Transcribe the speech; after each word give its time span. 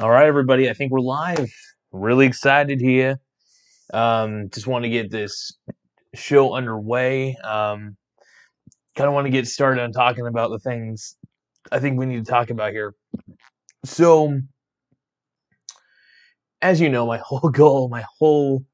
All 0.00 0.10
right, 0.10 0.28
everybody. 0.28 0.70
I 0.70 0.74
think 0.74 0.92
we're 0.92 1.00
live. 1.00 1.52
Really 1.90 2.24
excited 2.26 2.80
here. 2.80 3.18
Um, 3.92 4.48
just 4.50 4.68
want 4.68 4.84
to 4.84 4.88
get 4.88 5.10
this 5.10 5.50
show 6.14 6.54
underway. 6.54 7.34
Um, 7.42 7.96
kind 8.94 9.08
of 9.08 9.14
want 9.14 9.26
to 9.26 9.32
get 9.32 9.48
started 9.48 9.82
on 9.82 9.90
talking 9.90 10.28
about 10.28 10.52
the 10.52 10.60
things 10.60 11.16
I 11.72 11.80
think 11.80 11.98
we 11.98 12.06
need 12.06 12.24
to 12.24 12.30
talk 12.30 12.50
about 12.50 12.70
here. 12.70 12.94
So, 13.84 14.40
as 16.62 16.80
you 16.80 16.88
know, 16.88 17.04
my 17.04 17.18
whole 17.24 17.50
goal, 17.50 17.88
my 17.88 18.04
whole 18.20 18.64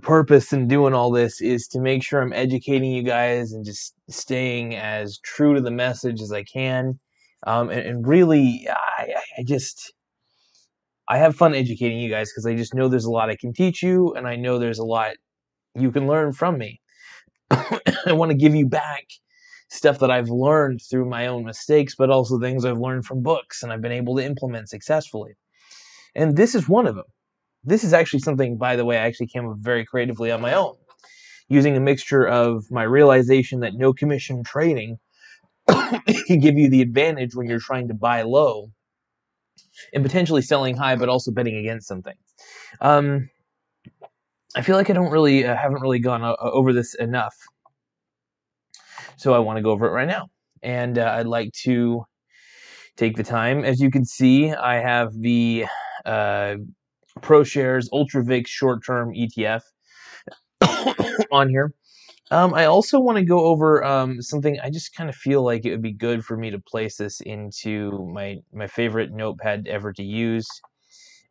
purpose 0.00 0.52
in 0.52 0.68
doing 0.68 0.94
all 0.94 1.10
this 1.10 1.40
is 1.40 1.66
to 1.68 1.80
make 1.80 2.04
sure 2.04 2.22
I'm 2.22 2.32
educating 2.32 2.92
you 2.92 3.02
guys 3.02 3.50
and 3.50 3.64
just 3.64 3.94
staying 4.08 4.76
as 4.76 5.18
true 5.24 5.56
to 5.56 5.60
the 5.60 5.72
message 5.72 6.22
as 6.22 6.30
I 6.30 6.44
can. 6.44 7.00
Um, 7.48 7.68
and, 7.68 7.80
and 7.80 8.06
really, 8.06 8.68
I, 8.70 9.12
I 9.36 9.42
just 9.42 9.92
I 11.10 11.18
have 11.18 11.34
fun 11.34 11.56
educating 11.56 11.98
you 11.98 12.08
guys 12.08 12.30
because 12.30 12.46
I 12.46 12.54
just 12.54 12.72
know 12.72 12.86
there's 12.86 13.04
a 13.04 13.10
lot 13.10 13.30
I 13.30 13.36
can 13.36 13.52
teach 13.52 13.82
you, 13.82 14.14
and 14.14 14.28
I 14.28 14.36
know 14.36 14.60
there's 14.60 14.78
a 14.78 14.84
lot 14.84 15.14
you 15.74 15.90
can 15.90 16.06
learn 16.06 16.32
from 16.32 16.56
me. 16.56 16.80
I 17.50 18.12
want 18.12 18.30
to 18.30 18.36
give 18.36 18.54
you 18.54 18.66
back 18.66 19.06
stuff 19.70 19.98
that 19.98 20.10
I've 20.12 20.28
learned 20.28 20.80
through 20.88 21.10
my 21.10 21.26
own 21.26 21.44
mistakes, 21.44 21.96
but 21.96 22.10
also 22.10 22.38
things 22.38 22.64
I've 22.64 22.78
learned 22.78 23.06
from 23.06 23.24
books 23.24 23.64
and 23.64 23.72
I've 23.72 23.82
been 23.82 23.90
able 23.90 24.16
to 24.18 24.24
implement 24.24 24.68
successfully. 24.68 25.32
And 26.14 26.36
this 26.36 26.54
is 26.54 26.68
one 26.68 26.86
of 26.86 26.94
them. 26.94 27.04
This 27.64 27.82
is 27.82 27.92
actually 27.92 28.20
something, 28.20 28.56
by 28.56 28.76
the 28.76 28.84
way, 28.84 28.96
I 28.96 29.06
actually 29.06 29.28
came 29.28 29.48
up 29.48 29.56
very 29.58 29.84
creatively 29.84 30.30
on 30.30 30.40
my 30.40 30.54
own, 30.54 30.76
using 31.48 31.76
a 31.76 31.80
mixture 31.80 32.24
of 32.24 32.70
my 32.70 32.84
realization 32.84 33.60
that 33.60 33.74
no 33.74 33.92
commission 33.92 34.44
trading 34.44 34.98
can 35.68 36.38
give 36.38 36.56
you 36.56 36.70
the 36.70 36.82
advantage 36.82 37.34
when 37.34 37.48
you're 37.48 37.58
trying 37.58 37.88
to 37.88 37.94
buy 37.94 38.22
low 38.22 38.70
and 39.92 40.02
potentially 40.02 40.42
selling 40.42 40.76
high, 40.76 40.96
but 40.96 41.08
also 41.08 41.30
betting 41.30 41.56
against 41.56 41.88
something. 41.88 42.14
Um, 42.80 43.30
I 44.56 44.62
feel 44.62 44.76
like 44.76 44.90
I 44.90 44.92
don't 44.92 45.10
really 45.10 45.44
uh, 45.44 45.56
haven't 45.56 45.80
really 45.80 46.00
gone 46.00 46.22
uh, 46.22 46.34
over 46.40 46.72
this 46.72 46.94
enough, 46.94 47.34
so 49.16 49.32
I 49.32 49.38
want 49.38 49.58
to 49.58 49.62
go 49.62 49.70
over 49.70 49.86
it 49.86 49.92
right 49.92 50.08
now. 50.08 50.28
And 50.62 50.98
uh, 50.98 51.14
I'd 51.16 51.26
like 51.26 51.52
to 51.62 52.04
take 52.96 53.16
the 53.16 53.22
time. 53.22 53.64
As 53.64 53.80
you 53.80 53.90
can 53.90 54.04
see, 54.04 54.52
I 54.52 54.76
have 54.76 55.12
the 55.14 55.66
uh, 56.04 56.56
ProShares 57.20 57.86
Ultra 57.92 58.24
VIX 58.24 58.48
short 58.50 58.84
term 58.84 59.14
ETF 59.14 59.62
on 61.32 61.48
here. 61.48 61.72
Um, 62.30 62.54
I 62.54 62.66
also 62.66 63.00
want 63.00 63.18
to 63.18 63.24
go 63.24 63.40
over 63.46 63.84
um, 63.84 64.22
something. 64.22 64.58
I 64.62 64.70
just 64.70 64.94
kind 64.94 65.10
of 65.10 65.16
feel 65.16 65.42
like 65.42 65.64
it 65.64 65.72
would 65.72 65.82
be 65.82 65.92
good 65.92 66.24
for 66.24 66.36
me 66.36 66.50
to 66.50 66.60
place 66.60 66.96
this 66.96 67.20
into 67.22 68.08
my 68.12 68.38
my 68.52 68.68
favorite 68.68 69.10
notepad 69.12 69.66
ever 69.66 69.92
to 69.94 70.02
use, 70.04 70.48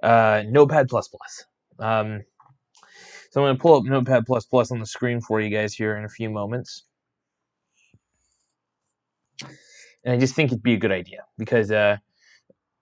uh, 0.04 0.44
Notepad 0.48 0.90
plus 0.90 1.08
plus. 1.08 1.46
Um, 1.80 2.24
so 3.32 3.42
I'm 3.42 3.48
going 3.48 3.58
to 3.58 3.62
pull 3.62 3.78
up 3.78 3.86
Notepad 3.86 4.26
plus 4.26 4.46
plus 4.46 4.72
on 4.72 4.80
the 4.80 4.86
screen 4.86 5.22
for 5.22 5.40
you 5.40 5.50
guys 5.50 5.74
here 5.74 5.96
in 5.96 6.04
a 6.04 6.10
few 6.10 6.30
moments, 6.30 6.84
and 10.04 10.14
I 10.14 10.18
just 10.18 10.36
think 10.36 10.52
it'd 10.52 10.64
be 10.64 10.74
a 10.74 10.78
good 10.78 10.92
idea 10.92 11.24
because 11.38 11.72
uh, 11.72 11.98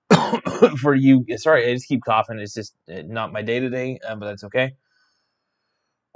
for 0.81 0.95
you, 0.95 1.25
sorry, 1.37 1.69
I 1.69 1.73
just 1.73 1.87
keep 1.87 2.03
coughing. 2.03 2.39
It's 2.39 2.53
just 2.53 2.75
uh, 2.89 3.03
not 3.05 3.31
my 3.33 3.41
day 3.41 3.59
to 3.59 3.69
day, 3.69 3.99
but 4.07 4.21
that's 4.21 4.43
okay. 4.45 4.75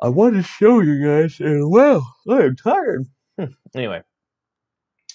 I 0.02 0.10
want 0.10 0.34
to 0.34 0.42
show 0.42 0.80
you 0.80 1.06
guys, 1.06 1.40
and 1.40 1.70
well, 1.70 2.16
I 2.28 2.42
am 2.42 2.56
tired. 2.56 3.06
anyway, 3.76 4.02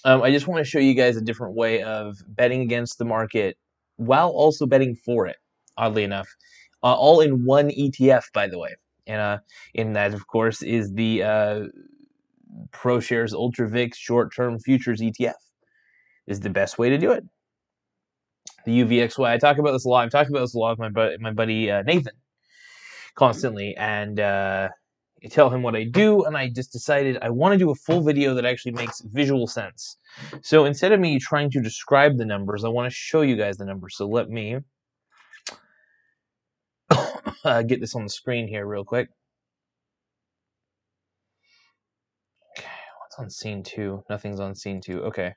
um, 0.05 0.23
I 0.23 0.31
just 0.31 0.47
want 0.47 0.63
to 0.63 0.69
show 0.69 0.79
you 0.79 0.93
guys 0.93 1.17
a 1.17 1.21
different 1.21 1.55
way 1.55 1.83
of 1.83 2.15
betting 2.29 2.61
against 2.61 2.97
the 2.97 3.03
market 3.03 3.57
while 3.97 4.29
also 4.29 4.65
betting 4.65 4.95
for 4.95 5.27
it. 5.27 5.35
Oddly 5.75 6.03
enough, 6.03 6.29
uh, 6.83 6.93
all 6.95 7.19
in 7.19 7.43
one 7.43 7.69
ETF, 7.69 8.31
by 8.33 8.47
the 8.47 8.57
way, 8.57 8.75
and 9.05 9.19
uh, 9.19 9.37
in 9.73 9.91
that, 9.93 10.13
of 10.13 10.25
course, 10.27 10.61
is 10.61 10.93
the 10.93 11.21
uh, 11.21 11.63
ProShares 12.71 13.33
Ultra 13.33 13.67
VIX 13.67 13.95
Short 13.97 14.33
Term 14.33 14.57
Futures 14.57 15.01
ETF. 15.01 15.33
Is 16.27 16.39
the 16.39 16.49
best 16.49 16.77
way 16.77 16.89
to 16.89 16.97
do 16.97 17.11
it. 17.11 17.23
The 18.65 18.81
UVXY. 18.83 19.27
I 19.27 19.37
talk 19.37 19.57
about 19.57 19.71
this 19.71 19.85
a 19.85 19.89
lot. 19.89 20.05
I've 20.05 20.11
talked 20.11 20.29
about 20.29 20.41
this 20.41 20.53
a 20.55 20.59
lot 20.59 20.71
with 20.71 20.79
my 20.79 20.89
buddy, 20.89 21.17
my 21.19 21.31
buddy 21.31 21.71
uh, 21.71 21.83
Nathan 21.83 22.13
constantly 23.17 23.75
and 23.77 24.19
uh, 24.19 24.69
I 25.23 25.27
tell 25.27 25.49
him 25.49 25.63
what 25.63 25.75
I 25.75 25.83
do 25.83 26.23
and 26.25 26.37
I 26.37 26.49
just 26.49 26.71
decided 26.71 27.17
I 27.21 27.29
want 27.31 27.53
to 27.53 27.57
do 27.57 27.71
a 27.71 27.75
full 27.75 28.01
video 28.01 28.35
that 28.35 28.45
actually 28.45 28.73
makes 28.73 29.01
visual 29.01 29.47
sense. 29.47 29.97
So 30.43 30.65
instead 30.65 30.91
of 30.91 30.99
me 30.99 31.19
trying 31.19 31.49
to 31.51 31.61
describe 31.61 32.17
the 32.17 32.25
numbers, 32.25 32.63
I 32.63 32.69
want 32.69 32.85
to 32.89 32.95
show 32.95 33.21
you 33.21 33.35
guys 33.35 33.57
the 33.57 33.65
numbers. 33.65 33.97
So 33.97 34.07
let 34.07 34.29
me 34.29 34.57
uh, 37.43 37.63
get 37.63 37.81
this 37.81 37.95
on 37.95 38.03
the 38.03 38.09
screen 38.09 38.47
here 38.47 38.65
real 38.65 38.85
quick. 38.85 39.09
Okay, 42.57 42.67
what's 43.01 43.17
on 43.17 43.29
scene 43.31 43.63
two? 43.63 44.03
Nothing's 44.09 44.39
on 44.39 44.53
scene 44.53 44.81
two. 44.81 45.01
Okay. 45.05 45.33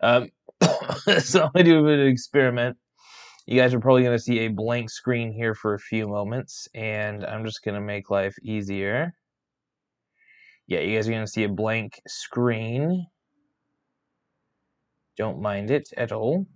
Um, 0.00 0.30
so 1.20 1.50
to 1.54 1.62
do 1.62 1.80
a 1.80 1.82
bit 1.82 1.98
of 1.98 2.06
an 2.06 2.06
experiment 2.06 2.78
you 3.46 3.60
guys 3.60 3.74
are 3.74 3.80
probably 3.80 4.02
going 4.02 4.16
to 4.16 4.22
see 4.22 4.40
a 4.40 4.48
blank 4.48 4.90
screen 4.90 5.32
here 5.32 5.54
for 5.54 5.74
a 5.74 5.78
few 5.78 6.08
moments, 6.08 6.68
and 6.74 7.24
I'm 7.24 7.44
just 7.44 7.62
going 7.62 7.74
to 7.74 7.80
make 7.80 8.10
life 8.10 8.36
easier. 8.42 9.14
Yeah, 10.66 10.80
you 10.80 10.96
guys 10.96 11.08
are 11.08 11.12
going 11.12 11.26
to 11.26 11.30
see 11.30 11.44
a 11.44 11.48
blank 11.48 12.00
screen. 12.06 13.06
Don't 15.16 15.40
mind 15.42 15.70
it 15.70 15.90
at 15.96 16.10
all. 16.10 16.46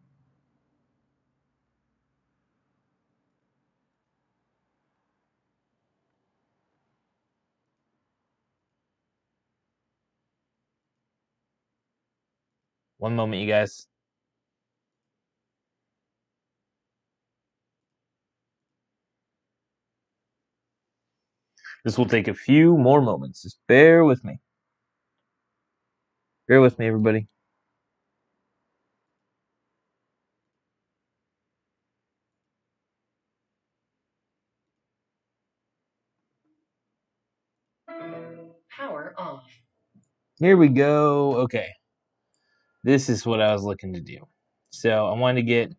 One 12.99 13.15
moment, 13.15 13.43
you 13.43 13.49
guys. 13.49 13.87
This 21.85 21.97
will 21.97 22.07
take 22.07 22.29
a 22.29 22.35
few 22.35 22.77
more 22.77 23.01
moments. 23.01 23.43
Just 23.43 23.61
bear 23.67 24.05
with 24.05 24.25
me. 24.25 24.41
Bear 26.49 26.61
with 26.61 26.79
me, 26.79 26.87
everybody. 26.87 27.29
Power 38.71 39.15
off. 39.19 39.45
Here 40.39 40.57
we 40.57 40.69
go. 40.69 41.37
Okay. 41.39 41.69
This 42.85 43.09
is 43.09 43.27
what 43.27 43.41
I 43.41 43.53
was 43.53 43.65
looking 43.65 43.93
to 43.95 44.01
do. 44.01 44.27
So 44.71 45.07
I 45.07 45.19
wanted 45.19 45.41
to 45.41 45.47
get 45.47 45.75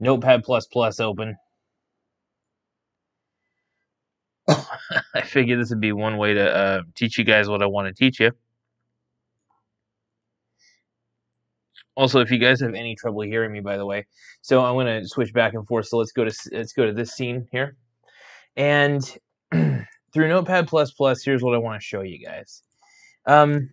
Notepad++ 0.00 0.42
open. 1.00 1.36
I 5.14 5.22
figured 5.22 5.60
this 5.60 5.70
would 5.70 5.80
be 5.80 5.92
one 5.92 6.16
way 6.16 6.34
to 6.34 6.54
uh, 6.54 6.82
teach 6.94 7.18
you 7.18 7.24
guys 7.24 7.48
what 7.48 7.62
I 7.62 7.66
want 7.66 7.88
to 7.88 7.94
teach 7.94 8.20
you. 8.20 8.32
Also, 11.96 12.20
if 12.20 12.30
you 12.30 12.38
guys 12.38 12.60
have 12.60 12.74
any 12.74 12.94
trouble 12.94 13.22
hearing 13.22 13.52
me, 13.52 13.60
by 13.60 13.76
the 13.76 13.84
way, 13.84 14.06
so 14.40 14.64
I'm 14.64 14.86
to 14.86 15.06
switch 15.06 15.32
back 15.32 15.54
and 15.54 15.66
forth. 15.66 15.86
So 15.86 15.98
let's 15.98 16.12
go 16.12 16.24
to 16.24 16.34
let's 16.52 16.72
go 16.72 16.86
to 16.86 16.92
this 16.92 17.12
scene 17.12 17.46
here, 17.52 17.76
and 18.56 19.02
through 19.52 20.28
Notepad++, 20.28 20.66
plus 20.68 21.22
here's 21.22 21.42
what 21.42 21.54
I 21.54 21.58
want 21.58 21.80
to 21.80 21.84
show 21.84 22.00
you 22.00 22.24
guys. 22.24 22.62
Um, 23.26 23.70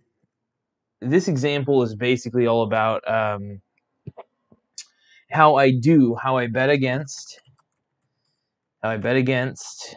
this 1.00 1.28
example 1.28 1.82
is 1.82 1.94
basically 1.94 2.46
all 2.46 2.64
about 2.64 3.08
um, 3.08 3.62
how 5.30 5.56
I 5.56 5.70
do, 5.70 6.14
how 6.14 6.36
I 6.36 6.48
bet 6.48 6.70
against, 6.70 7.40
how 8.82 8.90
I 8.90 8.96
bet 8.96 9.16
against 9.16 9.96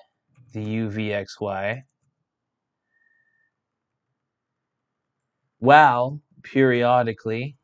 the 0.53 0.65
UVXY. 0.65 1.81
While 5.59 6.21
periodically, 6.44 7.57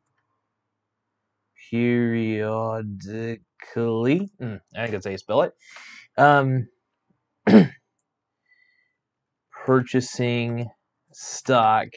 periodically, 1.72 3.39
mm, 4.42 4.60
I 4.75 4.81
think 4.81 4.92
that's 4.92 5.06
how 5.06 5.12
you 5.12 5.18
spell 5.18 5.42
it, 5.42 5.54
um, 6.18 6.68
purchasing 9.66 10.69
stock 11.12 11.88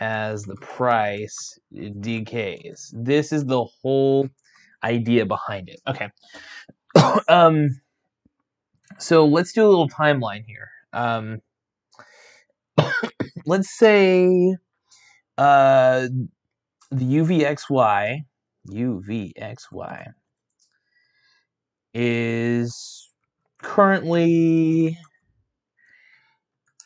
as 0.00 0.44
the 0.44 0.56
price 0.56 1.58
decays. 2.00 2.94
This 2.96 3.32
is 3.32 3.44
the 3.44 3.64
whole 3.64 4.28
idea 4.82 5.26
behind 5.26 5.68
it. 5.68 5.80
Okay. 5.86 6.08
um, 7.28 7.68
so 8.98 9.26
let's 9.26 9.52
do 9.52 9.64
a 9.64 9.68
little 9.68 9.88
timeline 9.88 10.44
here. 10.46 10.70
Um, 10.92 11.40
let's 13.46 13.70
say 13.70 14.56
uh, 15.38 16.08
the 16.90 17.04
UVXY, 17.04 18.24
UVXY 18.68 20.12
is 21.94 23.10
currently 23.62 24.98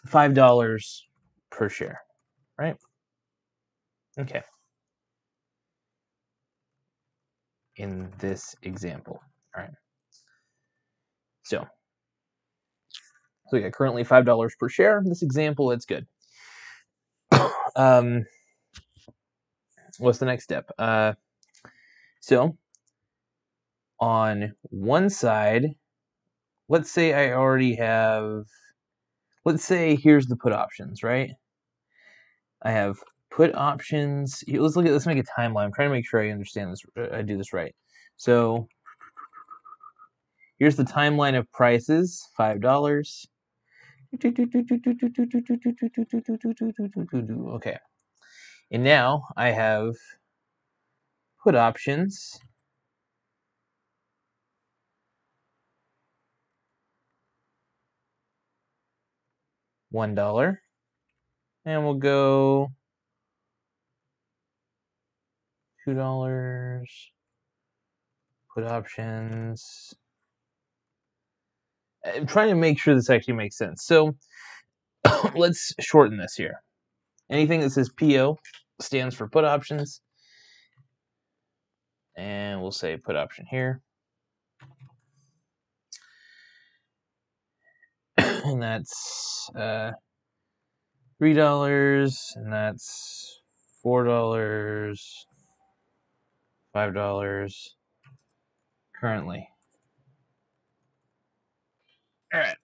$5 0.06 1.02
per 1.50 1.68
share, 1.68 2.00
right? 2.58 2.76
Okay. 4.18 4.42
In 7.76 8.10
this 8.18 8.54
example, 8.62 9.20
all 9.54 9.62
right. 9.62 9.70
So, 11.42 11.66
so 13.48 13.56
yeah, 13.56 13.70
currently 13.70 14.04
$5 14.04 14.50
per 14.58 14.68
share. 14.68 15.02
This 15.04 15.22
example, 15.22 15.70
it's 15.72 15.84
good. 15.84 16.06
um, 17.76 18.24
what's 19.98 20.18
the 20.18 20.26
next 20.26 20.44
step? 20.44 20.70
Uh, 20.78 21.14
so, 22.20 22.56
on 24.00 24.54
one 24.62 25.08
side, 25.10 25.74
let's 26.68 26.90
say 26.90 27.12
I 27.12 27.34
already 27.36 27.74
have, 27.76 28.44
let's 29.44 29.64
say 29.64 29.96
here's 29.96 30.26
the 30.26 30.36
put 30.36 30.52
options, 30.52 31.02
right? 31.02 31.30
I 32.62 32.72
have 32.72 32.98
put 33.30 33.54
options. 33.54 34.42
Let's 34.48 34.76
look 34.76 34.86
at, 34.86 34.92
let's 34.92 35.06
make 35.06 35.18
a 35.18 35.40
timeline. 35.40 35.64
I'm 35.64 35.72
trying 35.72 35.88
to 35.88 35.94
make 35.94 36.06
sure 36.08 36.20
I 36.20 36.30
understand 36.30 36.72
this, 36.72 36.82
uh, 36.98 37.16
I 37.16 37.22
do 37.22 37.36
this 37.36 37.52
right. 37.52 37.74
So 38.16 38.66
here's 40.58 40.76
the 40.76 40.84
timeline 40.84 41.38
of 41.38 41.50
prices, 41.52 42.26
$5. 42.38 43.26
Okay. 47.54 47.78
And 48.70 48.84
now 48.84 49.22
I 49.36 49.50
have 49.50 49.94
put 51.42 51.54
options. 51.54 52.38
One 59.90 60.14
dollar. 60.14 60.62
And 61.64 61.84
we'll 61.84 61.94
go 61.94 62.70
two 65.84 65.94
dollars. 65.94 67.12
Put 68.54 68.64
options 68.64 69.94
I'm 72.14 72.26
trying 72.26 72.48
to 72.48 72.54
make 72.54 72.78
sure 72.78 72.94
this 72.94 73.10
actually 73.10 73.34
makes 73.34 73.56
sense. 73.56 73.84
So 73.84 74.16
let's 75.34 75.72
shorten 75.80 76.18
this 76.18 76.34
here. 76.34 76.62
Anything 77.30 77.60
that 77.60 77.70
says 77.70 77.90
PO 77.90 78.38
stands 78.80 79.14
for 79.14 79.28
put 79.28 79.44
options. 79.44 80.00
And 82.16 82.62
we'll 82.62 82.72
say 82.72 82.96
put 82.96 83.16
option 83.16 83.46
here. 83.50 83.80
And 88.46 88.62
that's 88.62 89.50
uh, 89.56 89.90
three 91.18 91.34
dollars, 91.34 92.32
and 92.36 92.52
that's 92.52 93.40
four 93.82 94.04
dollars, 94.04 95.26
five 96.72 96.94
dollars 96.94 97.74
currently. 99.00 99.48
All 102.36 102.42
right. 102.42 102.56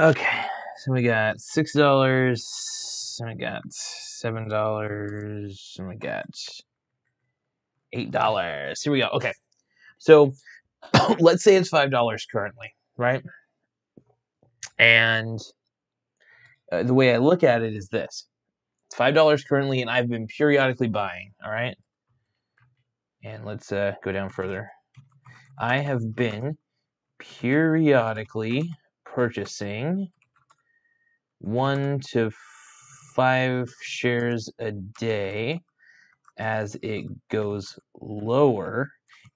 Okay, 0.00 0.40
so 0.78 0.92
we 0.92 1.02
got 1.02 1.38
six 1.38 1.72
dollars, 1.72 3.16
and 3.20 3.28
we 3.28 3.36
got 3.36 3.62
seven 3.70 4.48
dollars, 4.48 5.76
and 5.78 5.86
we 5.86 5.94
got 5.94 6.26
eight 7.92 8.10
dollars. 8.10 8.82
Here 8.82 8.92
we 8.92 8.98
go. 8.98 9.10
Okay, 9.12 9.32
so 9.98 10.32
let's 11.20 11.44
say 11.44 11.54
it's 11.54 11.68
five 11.68 11.92
dollars 11.92 12.26
currently, 12.32 12.74
right? 12.96 13.22
And 14.76 15.38
uh, 16.72 16.82
the 16.82 16.94
way 16.94 17.14
I 17.14 17.18
look 17.18 17.44
at 17.44 17.62
it 17.62 17.74
is 17.74 17.88
this: 17.90 18.26
five 18.92 19.14
dollars 19.14 19.44
currently, 19.44 19.82
and 19.82 19.90
I've 19.90 20.08
been 20.08 20.26
periodically 20.26 20.88
buying. 20.88 21.30
All 21.44 21.52
right, 21.52 21.76
and 23.22 23.44
let's 23.44 23.70
uh, 23.70 23.94
go 24.02 24.10
down 24.10 24.30
further. 24.30 24.68
I 25.60 25.78
have 25.78 26.16
been 26.16 26.58
periodically 27.18 28.70
purchasing 29.04 30.08
one 31.40 32.00
to 32.10 32.30
five 33.14 33.68
shares 33.82 34.50
a 34.58 34.72
day 34.72 35.60
as 36.38 36.76
it 36.82 37.06
goes 37.28 37.78
lower 38.00 38.90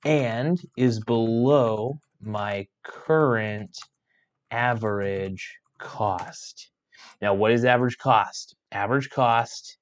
and 0.05 0.61
is 0.77 1.01
below 1.01 1.99
my 2.21 2.67
current 2.85 3.77
average 4.51 5.57
cost. 5.79 6.71
Now, 7.21 7.35
what 7.35 7.53
is 7.53 7.65
average 7.65 7.99
cost? 7.99 8.57
Average 8.71 9.11
cost 9.11 9.79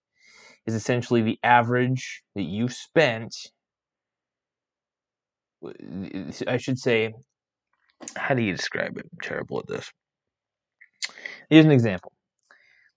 is 0.66 0.74
essentially 0.74 1.22
the 1.22 1.38
average 1.42 2.22
that 2.34 2.42
you 2.42 2.68
spent. 2.68 3.34
I 6.46 6.56
should 6.56 6.78
say, 6.78 7.12
how 8.16 8.34
do 8.34 8.42
you 8.42 8.56
describe 8.56 8.96
it? 8.98 9.06
I'm 9.10 9.18
terrible 9.22 9.60
at 9.60 9.66
this. 9.66 9.90
Here's 11.48 11.64
an 11.64 11.70
example. 11.70 12.12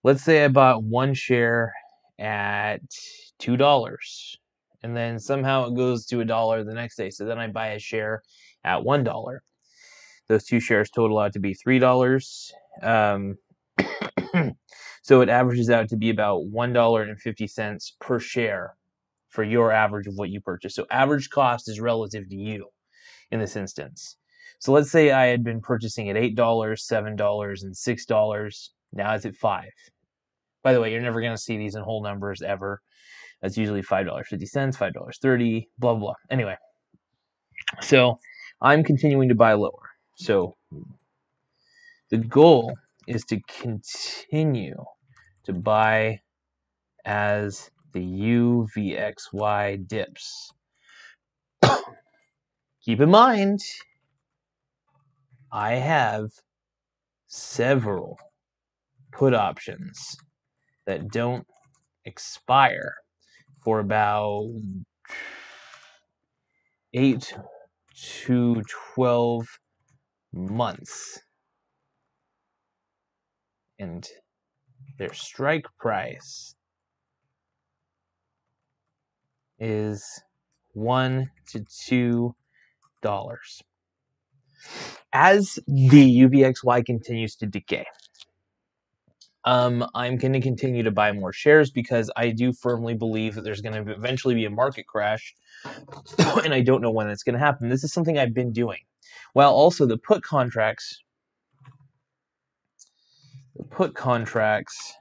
Let's 0.04 0.24
say 0.24 0.44
I 0.44 0.48
bought 0.50 0.84
one 0.84 1.14
share 1.14 1.74
at 2.20 2.82
$2 3.42 3.58
and 4.84 4.96
then 4.96 5.18
somehow 5.18 5.66
it 5.66 5.76
goes 5.76 6.06
to 6.08 6.20
a 6.20 6.26
dollar 6.26 6.64
the 6.64 6.74
next 6.74 6.98
day. 6.98 7.10
So 7.10 7.26
then 7.26 7.40
I 7.40 7.48
buy 7.48 7.70
a 7.70 7.80
share 7.80 8.22
at 8.64 8.84
one 8.84 9.04
dollar. 9.04 9.42
Those 10.28 10.44
two 10.44 10.60
shares 10.60 10.90
total 10.90 11.20
out 11.20 11.34
to 11.34 11.40
be 11.40 11.54
three 11.54 11.80
dollars. 11.80 12.52
Um, 12.82 13.38
so 15.04 15.22
it 15.22 15.30
averages 15.30 15.70
out 15.70 15.90
to 15.90 15.98
be 15.98 16.10
about 16.10 16.46
one 16.46 16.74
dollar 16.74 17.04
and 17.04 17.20
fifty 17.20 17.48
cents 17.48 17.96
per 18.00 18.20
share 18.20 18.76
for 19.30 19.44
your 19.44 19.72
average 19.72 20.08
of 20.08 20.16
what 20.16 20.30
you 20.30 20.42
purchase. 20.42 20.76
So 20.76 20.86
average 20.92 21.30
cost 21.30 21.70
is 21.70 21.80
relative 21.80 22.30
to 22.30 22.36
you 22.36 22.68
in 23.32 23.40
this 23.40 23.56
instance. 23.56 24.18
So 24.64 24.72
let's 24.72 24.92
say 24.92 25.12
I 25.12 25.26
had 25.26 25.44
been 25.44 25.60
purchasing 25.60 26.10
at 26.10 26.16
eight 26.16 26.36
dollars, 26.36 26.88
seven 26.88 27.18
dollars, 27.18 27.64
and 27.64 27.76
six 27.76 28.06
dollars. 28.06 28.72
Now 28.94 29.14
it's 29.14 29.26
at 29.26 29.36
five. 29.36 29.74
By 30.64 30.72
the 30.72 30.80
way, 30.80 30.90
you're 30.90 31.02
never 31.02 31.20
going 31.20 31.34
to 31.34 31.38
see 31.38 31.58
these 31.58 31.76
in 31.76 31.84
whole 31.84 32.02
numbers 32.02 32.42
ever. 32.42 32.82
That's 33.42 33.58
usually 33.58 33.82
$5.50, 33.82 34.24
$5.30, 34.24 35.68
blah, 35.80 35.96
blah. 35.96 36.14
Anyway, 36.32 36.56
so 37.82 38.18
I'm 38.62 38.86
continuing 38.86 39.28
to 39.28 39.36
buy 39.36 39.52
lower. 39.52 39.90
So 40.16 40.56
the 42.10 42.20
goal 42.20 42.74
is 43.06 43.26
to 43.26 43.42
continue 43.42 44.82
to 45.44 45.52
buy 45.52 46.22
as 47.04 47.70
the 47.92 48.00
UVXY 48.00 49.90
dips. 49.90 50.54
Keep 52.86 53.02
in 53.02 53.10
mind, 53.10 53.60
I 55.56 55.74
have 55.76 56.32
several 57.28 58.18
put 59.12 59.36
options 59.36 60.18
that 60.88 61.10
don't 61.10 61.46
expire 62.06 62.96
for 63.64 63.80
about 63.80 64.50
8 66.94 67.34
to 67.96 68.64
12 68.96 69.48
months. 70.34 71.20
And 73.78 74.08
their 74.98 75.14
strike 75.14 75.68
price 75.78 76.56
is 79.60 80.04
1 80.74 81.30
to 81.50 81.66
2 81.86 82.36
dollars. 83.04 83.62
As 85.12 85.60
the 85.68 86.22
UVXY 86.22 86.86
continues 86.86 87.36
to 87.36 87.46
decay, 87.46 87.86
um, 89.46 89.86
I'm 89.94 90.18
going 90.18 90.34
to 90.34 90.40
continue 90.42 90.84
to 90.84 90.92
buy 90.92 91.12
more 91.12 91.34
shares 91.34 91.70
because 91.70 92.10
I 92.16 92.30
do 92.30 92.54
firmly 92.54 92.94
believe 92.94 93.36
that 93.36 93.44
there's 93.44 93.62
going 93.62 93.86
to 93.86 93.92
eventually 93.92 94.36
be 94.36 94.46
a 94.46 94.50
market 94.50 94.88
crash, 94.88 95.36
and 96.44 96.54
I 96.54 96.62
don't 96.62 96.82
know 96.82 96.92
when 96.92 97.08
that's 97.08 97.24
going 97.24 97.34
to 97.34 97.40
happen. 97.40 97.70
This 97.70 97.84
is 97.84 97.92
something 97.92 98.18
I've 98.18 98.34
been 98.34 98.54
doing. 98.54 98.80
While 99.34 99.52
also 99.52 99.86
the 99.86 99.98
put 99.98 100.24
contracts, 100.24 101.04
the 103.56 103.64
put 103.64 103.96
contracts 103.96 104.94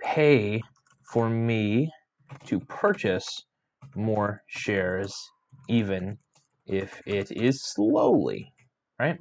pay 0.00 0.62
for 1.04 1.30
me 1.30 1.90
to 2.46 2.58
purchase 2.60 3.44
more 3.94 4.42
shares, 4.48 5.14
even 5.68 6.18
if 6.66 7.00
it 7.06 7.30
is 7.30 7.62
slowly, 7.62 8.52
right? 8.98 9.18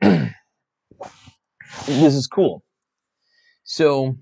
this 0.00 0.34
is 2.14 2.26
cool. 2.26 2.62
So 3.64 4.16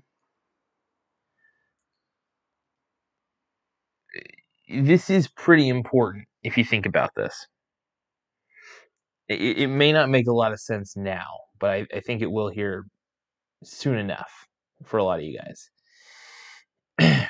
this 4.69 5.09
is 5.09 5.27
pretty 5.27 5.69
important 5.69 6.25
if 6.43 6.57
you 6.57 6.63
think 6.63 6.85
about 6.85 7.11
this. 7.15 7.47
It, 9.27 9.59
it 9.59 9.67
may 9.67 9.91
not 9.91 10.09
make 10.09 10.27
a 10.27 10.33
lot 10.33 10.53
of 10.53 10.59
sense 10.59 10.95
now, 10.95 11.27
but 11.59 11.71
I, 11.71 11.87
I 11.95 11.99
think 12.01 12.21
it 12.21 12.31
will 12.31 12.49
here 12.49 12.85
soon 13.63 13.97
enough 13.97 14.31
for 14.85 14.97
a 14.97 15.03
lot 15.03 15.19
of 15.19 15.25
you 15.25 15.39
guys. 15.39 15.69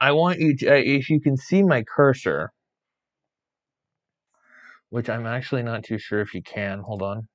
I 0.00 0.12
want 0.12 0.38
you 0.38 0.56
to, 0.58 0.78
if 0.78 1.10
you 1.10 1.20
can 1.20 1.36
see 1.36 1.62
my 1.62 1.82
cursor, 1.82 2.52
which 4.90 5.08
I'm 5.08 5.26
actually 5.26 5.62
not 5.62 5.84
too 5.84 5.98
sure 5.98 6.20
if 6.20 6.34
you 6.34 6.42
can. 6.42 6.80
Hold 6.80 7.02
on. 7.02 7.28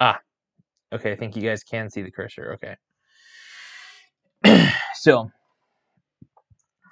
Ah, 0.00 0.20
okay. 0.92 1.12
I 1.12 1.16
think 1.16 1.36
you 1.36 1.42
guys 1.42 1.62
can 1.62 1.90
see 1.90 2.02
the 2.02 2.10
cursor. 2.10 2.54
Okay. 2.54 2.76
so 4.94 5.30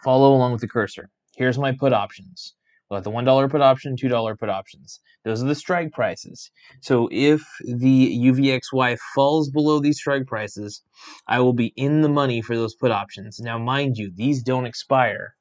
follow 0.03 0.35
along 0.35 0.53
with 0.53 0.61
the 0.61 0.69
cursor. 0.69 1.11
Here's 1.37 1.59
my 1.59 1.73
put 1.73 1.93
options. 1.93 2.55
We'll 2.89 2.99
have 2.99 3.05
the 3.05 3.11
$1 3.11 3.51
put 3.51 3.63
option, 3.63 3.97
$2 3.97 4.39
put 4.39 4.49
options. 4.51 5.01
Those 5.25 5.43
are 5.43 5.47
the 5.47 5.55
strike 5.55 5.93
prices. 5.93 6.51
So 6.81 7.09
if 7.11 7.43
the 7.65 8.19
UVXY 8.19 8.99
falls 9.15 9.51
below 9.51 9.81
these 9.81 9.99
strike 9.99 10.27
prices, 10.27 10.83
I 11.27 11.41
will 11.41 11.55
be 11.55 11.73
in 11.77 12.03
the 12.03 12.11
money 12.11 12.43
for 12.43 12.55
those 12.57 12.75
put 12.75 12.91
options. 12.91 13.41
Now, 13.41 13.59
mind 13.59 13.97
you, 13.97 14.13
these 14.15 14.43
don't 14.43 14.67
expire. 14.67 15.35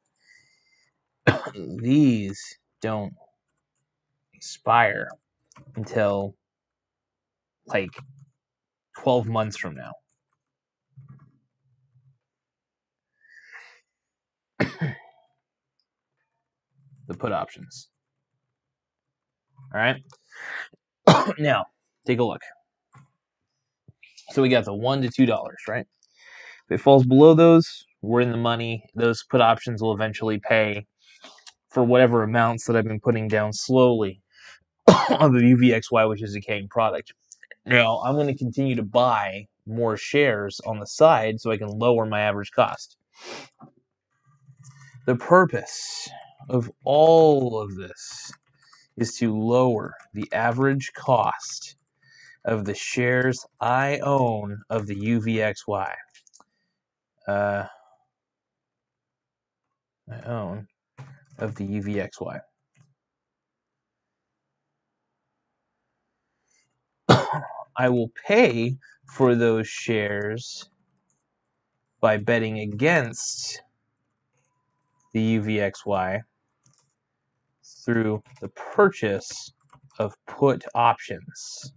These 1.55 2.39
don't 2.81 3.13
expire 4.33 5.07
until 5.75 6.35
like 7.67 7.91
12 8.97 9.27
months 9.27 9.57
from 9.57 9.75
now. 9.75 9.91
the 17.07 17.13
put 17.17 17.31
options. 17.31 17.89
All 19.73 19.79
right. 19.79 20.03
now, 21.39 21.65
take 22.05 22.19
a 22.19 22.23
look. 22.23 22.41
So 24.31 24.41
we 24.41 24.49
got 24.49 24.65
the 24.65 24.73
one 24.73 25.01
to 25.01 25.09
two 25.09 25.25
dollars, 25.25 25.59
right? 25.67 25.85
If 26.69 26.79
it 26.79 26.81
falls 26.81 27.05
below 27.05 27.33
those, 27.33 27.85
we're 28.01 28.21
in 28.21 28.31
the 28.31 28.37
money. 28.37 28.85
Those 28.95 29.23
put 29.23 29.41
options 29.41 29.81
will 29.81 29.93
eventually 29.93 30.39
pay 30.39 30.85
for 31.73 31.83
whatever 31.83 32.21
amounts 32.21 32.65
that 32.65 32.75
I've 32.75 32.87
been 32.87 32.99
putting 32.99 33.27
down 33.27 33.51
slowly 33.51 34.21
on 34.87 35.33
the 35.33 35.41
UVXY, 35.41 36.07
which 36.07 36.21
is 36.21 36.35
a 36.35 36.39
decaying 36.39 36.67
product. 36.69 37.13
Now, 37.65 37.97
I'm 38.05 38.13
going 38.13 38.27
to 38.27 38.37
continue 38.37 38.75
to 38.75 38.83
buy 38.83 39.47
more 39.65 39.97
shares 39.97 40.61
on 40.67 40.79
the 40.79 40.85
side 40.85 41.41
so 41.41 41.49
I 41.49 41.57
can 41.57 41.69
lower 41.69 42.05
my 42.05 42.21
average 42.21 42.51
cost. 42.51 42.97
The 45.07 45.15
purpose 45.15 46.07
of 46.47 46.69
all 46.83 47.59
of 47.59 47.75
this 47.75 48.31
is 48.97 49.15
to 49.17 49.35
lower 49.35 49.95
the 50.13 50.31
average 50.31 50.91
cost 50.93 51.75
of 52.45 52.65
the 52.65 52.75
shares 52.75 53.43
I 53.59 53.97
own 53.99 54.61
of 54.69 54.85
the 54.85 54.95
UVXY. 54.95 55.93
Uh, 57.27 57.65
I 60.11 60.21
own 60.25 60.67
of 61.43 61.55
the 61.55 61.67
UVXY. 61.67 62.39
I 67.77 67.89
will 67.89 68.11
pay 68.25 68.77
for 69.13 69.35
those 69.35 69.67
shares 69.67 70.69
by 71.99 72.15
betting 72.17 72.59
against 72.59 73.61
the 75.11 75.37
UVXY 75.37 76.21
through 77.85 78.23
the 78.39 78.47
purchase 78.49 79.51
of 79.99 80.15
put 80.25 80.63
options. 80.73 81.73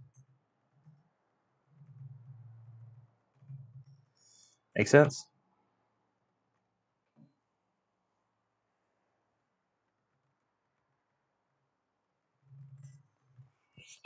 Make 4.77 4.87
sense? 4.87 5.27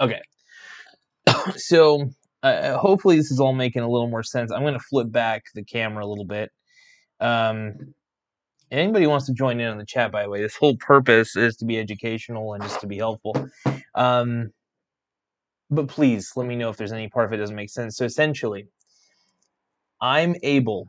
Okay. 0.01 0.21
so 1.55 2.09
uh, 2.43 2.77
hopefully 2.77 3.17
this 3.17 3.31
is 3.31 3.39
all 3.39 3.53
making 3.53 3.83
a 3.83 3.89
little 3.89 4.09
more 4.09 4.23
sense. 4.23 4.51
I'm 4.51 4.61
going 4.61 4.73
to 4.73 4.79
flip 4.79 5.11
back 5.11 5.43
the 5.53 5.63
camera 5.63 6.05
a 6.05 6.07
little 6.07 6.25
bit. 6.25 6.51
Um, 7.19 7.93
anybody 8.71 9.07
wants 9.07 9.27
to 9.27 9.33
join 9.33 9.59
in 9.59 9.67
on 9.67 9.77
the 9.77 9.85
chat, 9.85 10.11
by 10.11 10.23
the 10.23 10.29
way, 10.29 10.41
this 10.41 10.55
whole 10.55 10.75
purpose 10.77 11.35
is 11.35 11.55
to 11.57 11.65
be 11.65 11.77
educational 11.77 12.53
and 12.53 12.63
just 12.63 12.81
to 12.81 12.87
be 12.87 12.97
helpful. 12.97 13.35
Um, 13.95 14.51
but 15.69 15.87
please 15.87 16.31
let 16.35 16.47
me 16.47 16.55
know 16.55 16.69
if 16.69 16.77
there's 16.77 16.91
any 16.91 17.09
part 17.09 17.27
of 17.27 17.33
it 17.33 17.37
doesn't 17.37 17.55
make 17.55 17.69
sense. 17.69 17.97
So 17.97 18.05
essentially, 18.05 18.67
I'm 20.01 20.35
able 20.43 20.87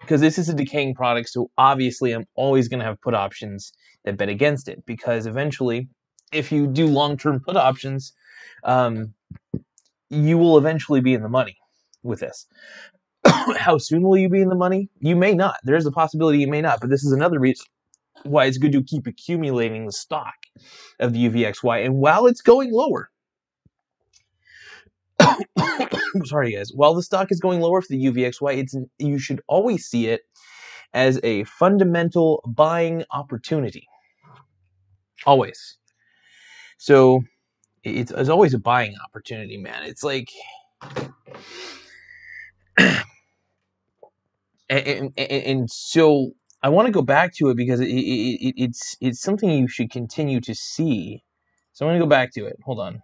because 0.00 0.20
this 0.20 0.38
is 0.38 0.48
a 0.48 0.54
decaying 0.54 0.94
product, 0.94 1.28
so 1.28 1.50
obviously 1.56 2.12
I'm 2.12 2.24
always 2.34 2.68
going 2.68 2.80
to 2.80 2.86
have 2.86 3.00
put 3.00 3.14
options 3.14 3.72
that 4.04 4.16
bet 4.16 4.28
against 4.28 4.68
it 4.68 4.84
because 4.86 5.26
eventually, 5.26 5.88
if 6.32 6.52
you 6.52 6.66
do 6.66 6.86
long-term 6.86 7.40
put 7.40 7.56
options, 7.56 8.12
um, 8.64 9.14
you 10.08 10.38
will 10.38 10.58
eventually 10.58 11.00
be 11.00 11.14
in 11.14 11.22
the 11.22 11.28
money 11.28 11.56
with 12.02 12.20
this. 12.20 12.46
How 13.26 13.78
soon 13.78 14.02
will 14.02 14.16
you 14.16 14.28
be 14.28 14.40
in 14.40 14.48
the 14.48 14.54
money? 14.54 14.88
You 15.00 15.16
may 15.16 15.34
not. 15.34 15.58
There's 15.62 15.86
a 15.86 15.92
possibility 15.92 16.38
you 16.38 16.48
may 16.48 16.60
not, 16.60 16.80
but 16.80 16.90
this 16.90 17.04
is 17.04 17.12
another 17.12 17.38
reason 17.38 17.66
why 18.24 18.46
it's 18.46 18.58
good 18.58 18.72
to 18.72 18.82
keep 18.82 19.06
accumulating 19.06 19.86
the 19.86 19.92
stock 19.92 20.34
of 20.98 21.12
the 21.12 21.28
UVXY. 21.28 21.84
And 21.84 21.94
while 21.96 22.26
it's 22.26 22.42
going 22.42 22.72
lower, 22.72 23.10
sorry 26.24 26.52
guys, 26.52 26.72
while 26.74 26.94
the 26.94 27.02
stock 27.02 27.30
is 27.30 27.40
going 27.40 27.60
lower 27.60 27.80
for 27.80 27.88
the 27.88 28.04
UVXY, 28.06 28.58
it's 28.58 28.76
you 28.98 29.18
should 29.18 29.40
always 29.46 29.86
see 29.86 30.08
it 30.08 30.22
as 30.92 31.20
a 31.22 31.44
fundamental 31.44 32.42
buying 32.46 33.04
opportunity. 33.10 33.86
Always. 35.26 35.76
So 36.80 37.24
it's, 37.84 38.10
it's 38.10 38.30
always 38.30 38.54
a 38.54 38.58
buying 38.58 38.94
opportunity, 39.04 39.58
man. 39.58 39.82
It's 39.82 40.02
like 40.02 40.30
and, 42.78 43.04
and, 44.70 45.12
and 45.18 45.70
so 45.70 46.30
I 46.62 46.70
want 46.70 46.86
to 46.86 46.92
go 46.92 47.02
back 47.02 47.34
to 47.36 47.50
it 47.50 47.58
because 47.58 47.80
it, 47.80 47.88
it, 47.88 47.90
it, 47.90 48.54
it's 48.56 48.96
it's 49.02 49.20
something 49.20 49.50
you 49.50 49.68
should 49.68 49.90
continue 49.90 50.40
to 50.40 50.54
see. 50.54 51.22
So 51.74 51.84
I'm 51.84 51.90
going 51.90 52.00
to 52.00 52.06
go 52.06 52.08
back 52.08 52.32
to 52.36 52.46
it. 52.46 52.56
Hold 52.64 52.80
on. 52.80 53.02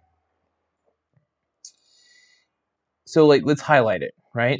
So 3.05 3.27
like 3.27 3.43
let's 3.45 3.61
highlight 3.61 4.01
it, 4.01 4.15
right? 4.33 4.59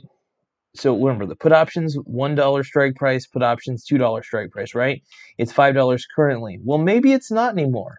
So 0.75 0.95
remember 0.95 1.25
the 1.25 1.35
put 1.35 1.53
options 1.53 1.95
one 2.05 2.35
dollar 2.35 2.63
strike 2.63 2.93
price, 2.95 3.25
put 3.25 3.41
options 3.41 3.83
two 3.83 3.97
dollar 3.97 4.21
strike 4.21 4.51
price, 4.51 4.75
right? 4.75 5.01
It's 5.39 5.51
five 5.51 5.73
dollars 5.73 6.05
currently. 6.15 6.59
Well, 6.63 6.77
maybe 6.77 7.13
it's 7.13 7.31
not 7.31 7.53
anymore. 7.57 7.97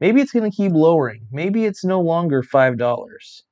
Maybe 0.00 0.20
it's 0.20 0.32
going 0.32 0.50
to 0.50 0.56
keep 0.56 0.72
lowering. 0.72 1.26
Maybe 1.32 1.64
it's 1.64 1.84
no 1.84 2.00
longer 2.00 2.42
five 2.42 2.76
dollars. 2.78 3.44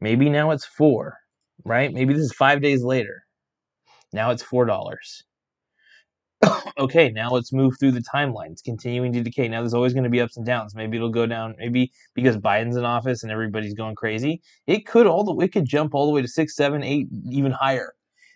Maybe 0.00 0.28
now 0.28 0.50
it's 0.50 0.64
four, 0.64 1.18
right? 1.64 1.92
Maybe 1.92 2.14
this 2.14 2.24
is 2.24 2.32
five 2.32 2.60
days 2.60 2.82
later. 2.82 3.24
Now 4.12 4.30
it's 4.30 4.42
$4. 4.42 5.22
okay, 6.78 7.10
now 7.10 7.30
let's 7.30 7.52
move 7.52 7.74
through 7.78 7.92
the 7.92 8.04
timeline. 8.14 8.52
It's 8.52 8.62
continuing 8.62 9.12
to 9.12 9.22
decay. 9.22 9.48
Now 9.48 9.60
there's 9.60 9.74
always 9.74 9.92
going 9.92 10.04
to 10.04 10.10
be 10.10 10.20
ups 10.20 10.36
and 10.36 10.46
downs. 10.46 10.74
Maybe 10.74 10.96
it'll 10.96 11.10
go 11.10 11.26
down. 11.26 11.56
Maybe 11.58 11.92
because 12.14 12.36
Biden's 12.36 12.76
in 12.76 12.84
office 12.84 13.22
and 13.22 13.32
everybody's 13.32 13.74
going 13.74 13.96
crazy, 13.96 14.40
it 14.66 14.86
could 14.86 15.06
all 15.06 15.24
the 15.24 15.34
it 15.44 15.52
could 15.52 15.66
jump 15.66 15.94
all 15.94 16.06
the 16.06 16.12
way 16.12 16.22
to 16.22 16.28
six, 16.28 16.54
seven, 16.54 16.84
eight, 16.84 17.08
even 17.30 17.50
higher, 17.50 17.94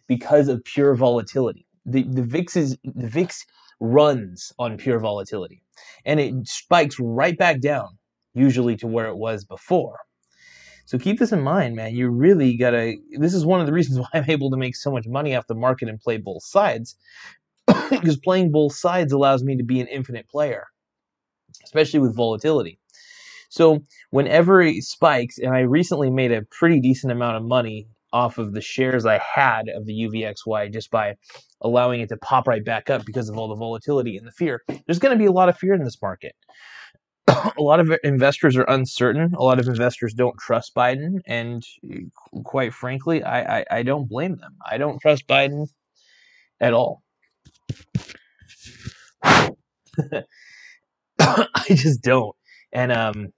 because 0.09 0.49
of 0.49 0.65
pure 0.65 0.95
volatility. 0.95 1.67
The 1.87 2.03
the 2.03 2.23
VIX 2.23 2.57
is 2.57 2.79
the 2.83 3.09
VIX 3.09 3.47
runs 3.81 4.53
on 4.59 4.77
pure 4.79 4.99
volatility, 4.99 5.63
and 6.05 6.21
it 6.21 6.35
spikes 6.45 6.97
right 6.99 7.37
back 7.37 7.61
down, 7.61 7.89
usually 8.35 8.77
to 8.77 8.87
where 8.87 9.07
it 9.07 9.17
was 9.17 9.45
before. 9.45 9.99
So 10.87 10.97
keep 10.99 11.19
this 11.19 11.33
in 11.33 11.43
mind, 11.43 11.77
man. 11.77 11.95
You 11.95 12.09
really 12.09 12.57
gotta. 12.57 12.97
This 13.19 13.35
is 13.35 13.45
one 13.45 13.61
of 13.61 13.67
the 13.67 13.75
reasons 13.75 13.99
why 14.01 14.09
I'm 14.15 14.25
able 14.29 14.51
to 14.51 14.57
make 14.57 14.75
so 14.75 14.91
much 14.91 15.07
money 15.07 15.37
off 15.37 15.47
the 15.47 15.55
market 15.55 15.89
and 15.89 16.01
play 16.01 16.17
both 16.17 16.43
sides, 16.43 16.97
because 17.91 18.17
playing 18.17 18.51
both 18.51 18.75
sides 18.75 19.13
allows 19.13 19.45
me 19.45 19.57
to 19.57 19.65
be 19.65 19.81
an 19.81 19.87
infinite 19.89 20.29
player, 20.29 20.67
especially 21.65 22.01
with 22.01 22.17
volatility. 22.17 22.79
So 23.51 23.85
whenever 24.11 24.61
it 24.63 24.83
spikes, 24.83 25.39
and 25.39 25.55
I 25.55 25.61
recently 25.61 26.11
made 26.11 26.33
a 26.33 26.43
pretty 26.43 26.81
decent 26.81 27.13
amount 27.13 27.37
of 27.37 27.43
money 27.43 27.89
off 28.13 28.39
of 28.39 28.53
the 28.53 28.61
shares 28.61 29.07
I 29.07 29.19
had 29.19 29.69
of 29.69 29.87
the 29.87 29.93
UVXY 29.93 30.73
just 30.73 30.91
by 30.91 31.17
allowing 31.61 32.01
it 32.01 32.09
to 32.11 32.17
pop 32.17 32.47
right 32.47 32.65
back 32.65 32.91
up 32.91 33.05
because 33.05 33.29
of 33.29 33.37
all 33.37 33.49
the 33.49 33.57
volatility 33.57 34.17
and 34.17 34.27
the 34.27 34.33
fear. 34.33 34.63
There's 34.87 34.99
going 34.99 35.17
to 35.17 35.19
be 35.19 35.27
a 35.27 35.33
lot 35.33 35.49
of 35.49 35.59
fear 35.59 35.75
in 35.75 35.85
this 35.85 36.01
market. 36.01 36.35
a 37.29 37.53
lot 37.59 37.81
of 37.81 37.93
investors 38.03 38.57
are 38.57 38.65
uncertain. 38.65 39.35
A 39.35 39.43
lot 39.43 39.59
of 39.59 39.69
investors 39.69 40.15
don't 40.15 40.39
trust 40.39 40.75
Biden, 40.75 41.21
and 41.27 41.63
quite 42.45 42.73
frankly, 42.73 43.23
I, 43.23 43.59
I, 43.59 43.65
I 43.71 43.83
don't 43.83 44.09
blame 44.09 44.37
them. 44.37 44.57
I 44.69 44.79
don't 44.79 45.01
trust 45.01 45.27
Biden 45.27 45.69
at 46.61 46.73
all. 46.73 47.03
I 49.23 49.55
just 51.69 52.03
don't. 52.03 52.35
And 52.73 52.93
um, 52.93 53.33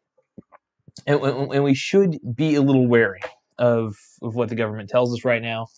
and, 1.06 1.20
and 1.22 1.64
we 1.64 1.74
should 1.74 2.18
be 2.34 2.54
a 2.54 2.62
little 2.62 2.86
wary 2.86 3.20
of 3.60 3.94
of 4.22 4.34
what 4.34 4.48
the 4.48 4.56
government 4.56 4.88
tells 4.88 5.12
us 5.14 5.24
right 5.24 5.42
now. 5.42 5.68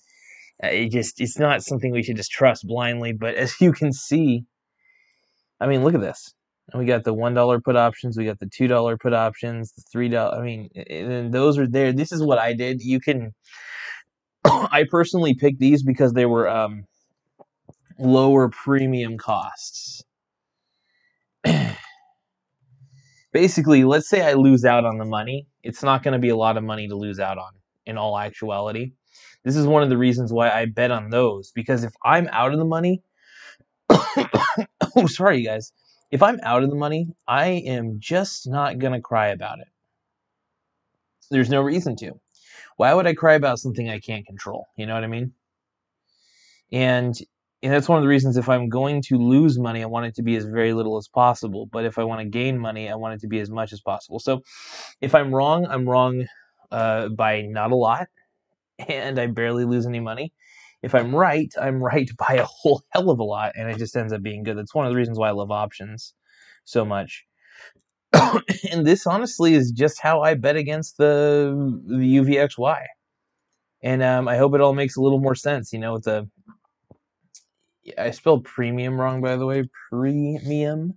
Uh, 0.64 0.68
it 0.68 0.90
just 0.90 1.20
it's 1.20 1.38
not 1.38 1.62
something 1.62 1.92
we 1.92 2.02
should 2.02 2.16
just 2.16 2.30
trust 2.30 2.66
blindly. 2.66 3.12
But 3.12 3.34
as 3.34 3.60
you 3.60 3.72
can 3.72 3.92
see, 3.92 4.44
I 5.60 5.66
mean, 5.66 5.84
look 5.84 5.94
at 5.94 6.00
this. 6.00 6.32
we 6.74 6.86
got 6.86 7.04
the 7.04 7.12
one 7.12 7.34
dollar 7.34 7.60
put 7.60 7.76
options, 7.76 8.16
we 8.16 8.24
got 8.24 8.38
the 8.38 8.48
two 8.48 8.68
dollar 8.68 8.96
put 8.96 9.12
options, 9.12 9.72
the 9.72 9.82
three 9.92 10.08
dollar. 10.08 10.38
I 10.38 10.42
mean, 10.42 10.70
and 10.88 11.34
those 11.34 11.58
are 11.58 11.66
there. 11.66 11.92
This 11.92 12.12
is 12.12 12.22
what 12.22 12.38
I 12.38 12.54
did. 12.54 12.80
You 12.80 13.00
can. 13.00 13.32
I 14.44 14.84
personally 14.88 15.34
picked 15.34 15.58
these 15.58 15.82
because 15.82 16.12
they 16.12 16.26
were 16.26 16.48
um, 16.48 16.84
lower 17.98 18.48
premium 18.48 19.18
costs. 19.18 20.02
Basically, 23.32 23.82
let's 23.84 24.08
say 24.08 24.22
I 24.22 24.34
lose 24.34 24.64
out 24.64 24.84
on 24.84 24.98
the 24.98 25.04
money. 25.04 25.46
It's 25.62 25.82
not 25.82 26.02
going 26.02 26.12
to 26.12 26.18
be 26.18 26.28
a 26.28 26.36
lot 26.36 26.56
of 26.56 26.64
money 26.64 26.86
to 26.86 26.94
lose 26.96 27.18
out 27.18 27.38
on 27.38 27.52
in 27.86 27.98
all 27.98 28.18
actuality. 28.18 28.92
This 29.44 29.56
is 29.56 29.66
one 29.66 29.82
of 29.82 29.88
the 29.88 29.98
reasons 29.98 30.32
why 30.32 30.50
I 30.50 30.66
bet 30.66 30.90
on 30.90 31.10
those 31.10 31.50
because 31.52 31.84
if 31.84 31.92
I'm 32.04 32.28
out 32.32 32.52
of 32.52 32.58
the 32.58 32.64
money, 32.64 33.02
oh, 33.90 35.06
sorry, 35.06 35.40
you 35.40 35.46
guys. 35.48 35.72
If 36.10 36.22
I'm 36.22 36.38
out 36.42 36.62
of 36.62 36.68
the 36.68 36.76
money, 36.76 37.08
I 37.26 37.46
am 37.46 37.96
just 37.98 38.48
not 38.48 38.78
going 38.78 38.92
to 38.92 39.00
cry 39.00 39.28
about 39.28 39.60
it. 39.60 39.68
There's 41.30 41.48
no 41.48 41.62
reason 41.62 41.96
to. 41.96 42.12
Why 42.76 42.92
would 42.92 43.06
I 43.06 43.14
cry 43.14 43.34
about 43.34 43.58
something 43.58 43.88
I 43.88 43.98
can't 43.98 44.26
control? 44.26 44.66
You 44.76 44.86
know 44.86 44.94
what 44.94 45.04
I 45.04 45.08
mean? 45.08 45.32
And 46.70 47.14
and 47.62 47.72
that's 47.72 47.88
one 47.88 47.98
of 47.98 48.02
the 48.02 48.08
reasons 48.08 48.36
if 48.36 48.48
I'm 48.48 48.68
going 48.68 49.02
to 49.02 49.16
lose 49.16 49.58
money, 49.58 49.82
I 49.82 49.86
want 49.86 50.06
it 50.06 50.16
to 50.16 50.22
be 50.22 50.34
as 50.34 50.44
very 50.44 50.72
little 50.72 50.96
as 50.96 51.06
possible. 51.06 51.66
But 51.66 51.84
if 51.84 51.96
I 51.96 52.02
want 52.02 52.20
to 52.20 52.26
gain 52.26 52.58
money, 52.58 52.90
I 52.90 52.96
want 52.96 53.14
it 53.14 53.20
to 53.20 53.28
be 53.28 53.38
as 53.38 53.50
much 53.50 53.72
as 53.72 53.80
possible. 53.80 54.18
So 54.18 54.42
if 55.00 55.14
I'm 55.14 55.32
wrong, 55.32 55.66
I'm 55.66 55.88
wrong 55.88 56.26
uh, 56.72 57.08
by 57.08 57.42
not 57.42 57.72
a 57.72 57.76
lot, 57.76 58.08
and 58.88 59.18
I 59.18 59.26
barely 59.26 59.64
lose 59.64 59.86
any 59.86 60.00
money. 60.00 60.32
If 60.82 60.94
I'm 60.94 61.14
right, 61.14 61.52
I'm 61.60 61.82
right 61.82 62.10
by 62.18 62.34
a 62.34 62.44
whole 62.44 62.82
hell 62.90 63.10
of 63.10 63.18
a 63.18 63.24
lot, 63.24 63.52
and 63.56 63.70
it 63.70 63.78
just 63.78 63.96
ends 63.96 64.12
up 64.12 64.22
being 64.22 64.42
good. 64.42 64.58
That's 64.58 64.74
one 64.74 64.86
of 64.86 64.92
the 64.92 64.96
reasons 64.96 65.18
why 65.18 65.28
I 65.28 65.32
love 65.32 65.50
options 65.50 66.14
so 66.64 66.84
much. 66.84 67.24
and 68.70 68.86
this 68.86 69.06
honestly 69.06 69.54
is 69.54 69.70
just 69.70 70.00
how 70.00 70.22
I 70.22 70.34
bet 70.34 70.56
against 70.56 70.98
the 70.98 71.80
the 71.86 72.16
UVXY. 72.16 72.84
And 73.84 74.02
um, 74.02 74.28
I 74.28 74.36
hope 74.36 74.54
it 74.54 74.60
all 74.60 74.74
makes 74.74 74.96
a 74.96 75.00
little 75.00 75.18
more 75.18 75.34
sense. 75.34 75.72
You 75.72 75.80
know, 75.80 75.96
it's 75.96 76.06
I 77.98 78.10
spelled 78.12 78.44
premium 78.44 79.00
wrong, 79.00 79.20
by 79.20 79.36
the 79.36 79.46
way. 79.46 79.64
Premium. 79.90 80.94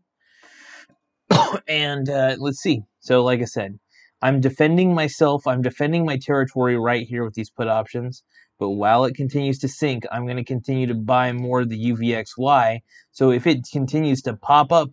and 1.67 2.09
uh, 2.09 2.35
let's 2.37 2.59
see. 2.59 2.83
So, 2.99 3.23
like 3.23 3.41
I 3.41 3.45
said, 3.45 3.79
I'm 4.21 4.41
defending 4.41 4.93
myself. 4.93 5.45
I'm 5.45 5.61
defending 5.61 6.05
my 6.05 6.17
territory 6.17 6.77
right 6.77 7.05
here 7.07 7.23
with 7.23 7.33
these 7.33 7.49
put 7.49 7.67
options. 7.67 8.23
But 8.57 8.71
while 8.71 9.03
it 9.05 9.15
continues 9.15 9.59
to 9.59 9.67
sink, 9.67 10.05
I'm 10.11 10.25
going 10.25 10.37
to 10.37 10.43
continue 10.43 10.87
to 10.87 10.95
buy 10.95 11.31
more 11.33 11.61
of 11.61 11.69
the 11.69 11.91
UVXY. 11.91 12.79
So 13.11 13.31
if 13.31 13.45
it 13.45 13.67
continues 13.71 14.21
to 14.23 14.35
pop 14.35 14.71
up, 14.71 14.89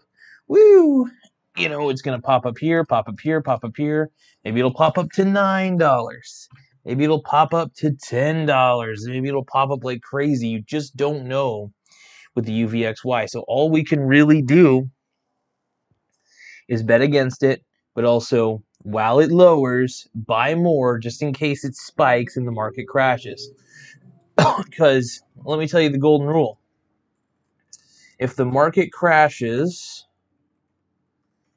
woo, 0.49 1.09
you 1.57 1.69
know, 1.69 1.89
it's 1.89 2.03
going 2.03 2.19
to 2.19 2.23
pop 2.23 2.45
up 2.45 2.59
here, 2.59 2.85
pop 2.85 3.09
up 3.09 3.21
here, 3.21 3.41
pop 3.41 3.65
up 3.65 3.77
here. 3.77 4.11
Maybe 4.45 4.59
it'll 4.59 4.75
pop 4.75 4.99
up 4.99 5.11
to 5.13 5.23
$9. 5.23 6.49
Maybe 6.85 7.05
it'll 7.05 7.23
pop 7.23 7.55
up 7.55 7.73
to 7.75 7.91
$10. 7.91 8.97
Maybe 9.07 9.29
it'll 9.29 9.45
pop 9.45 9.71
up 9.71 9.85
like 9.85 10.03
crazy. 10.03 10.49
You 10.49 10.63
just 10.63 10.97
don't 10.97 11.27
know 11.27 11.73
with 12.35 12.47
the 12.47 12.65
UVXY. 12.65 13.29
So 13.29 13.45
all 13.47 13.71
we 13.71 13.85
can 13.85 14.01
really 14.01 14.43
do 14.43 14.91
is 16.69 16.83
bet 16.83 17.03
against 17.03 17.43
it, 17.43 17.63
but 17.95 18.05
also 18.05 18.65
while 18.83 19.21
it 19.21 19.31
lowers, 19.31 20.09
buy 20.15 20.55
more 20.55 20.99
just 20.99 21.23
in 21.23 21.33
case 21.33 21.65
it 21.65 21.77
spikes 21.77 22.37
and 22.37 22.47
the 22.47 22.53
market 22.53 22.87
crashes. 22.89 23.51
because 24.65 25.23
let 25.45 25.59
me 25.59 25.69
tell 25.69 25.81
you 25.81 25.91
the 25.91 25.99
golden 25.99 26.27
rule. 26.27 26.59
If 28.19 28.37
the 28.37 28.45
market 28.45 28.93
crashes 28.93 30.07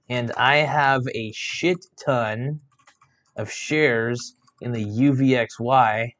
and 0.09 0.31
I 0.33 0.57
have 0.57 1.03
a 1.13 1.31
shit 1.33 1.85
ton 2.03 2.61
of 3.35 3.51
shares 3.51 4.35
in 4.61 4.71
the 4.71 4.85
UVXY, 4.85 6.13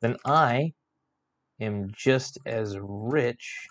then 0.00 0.16
I 0.24 0.74
am 1.60 1.90
just 1.92 2.38
as 2.46 2.76
rich. 2.80 3.68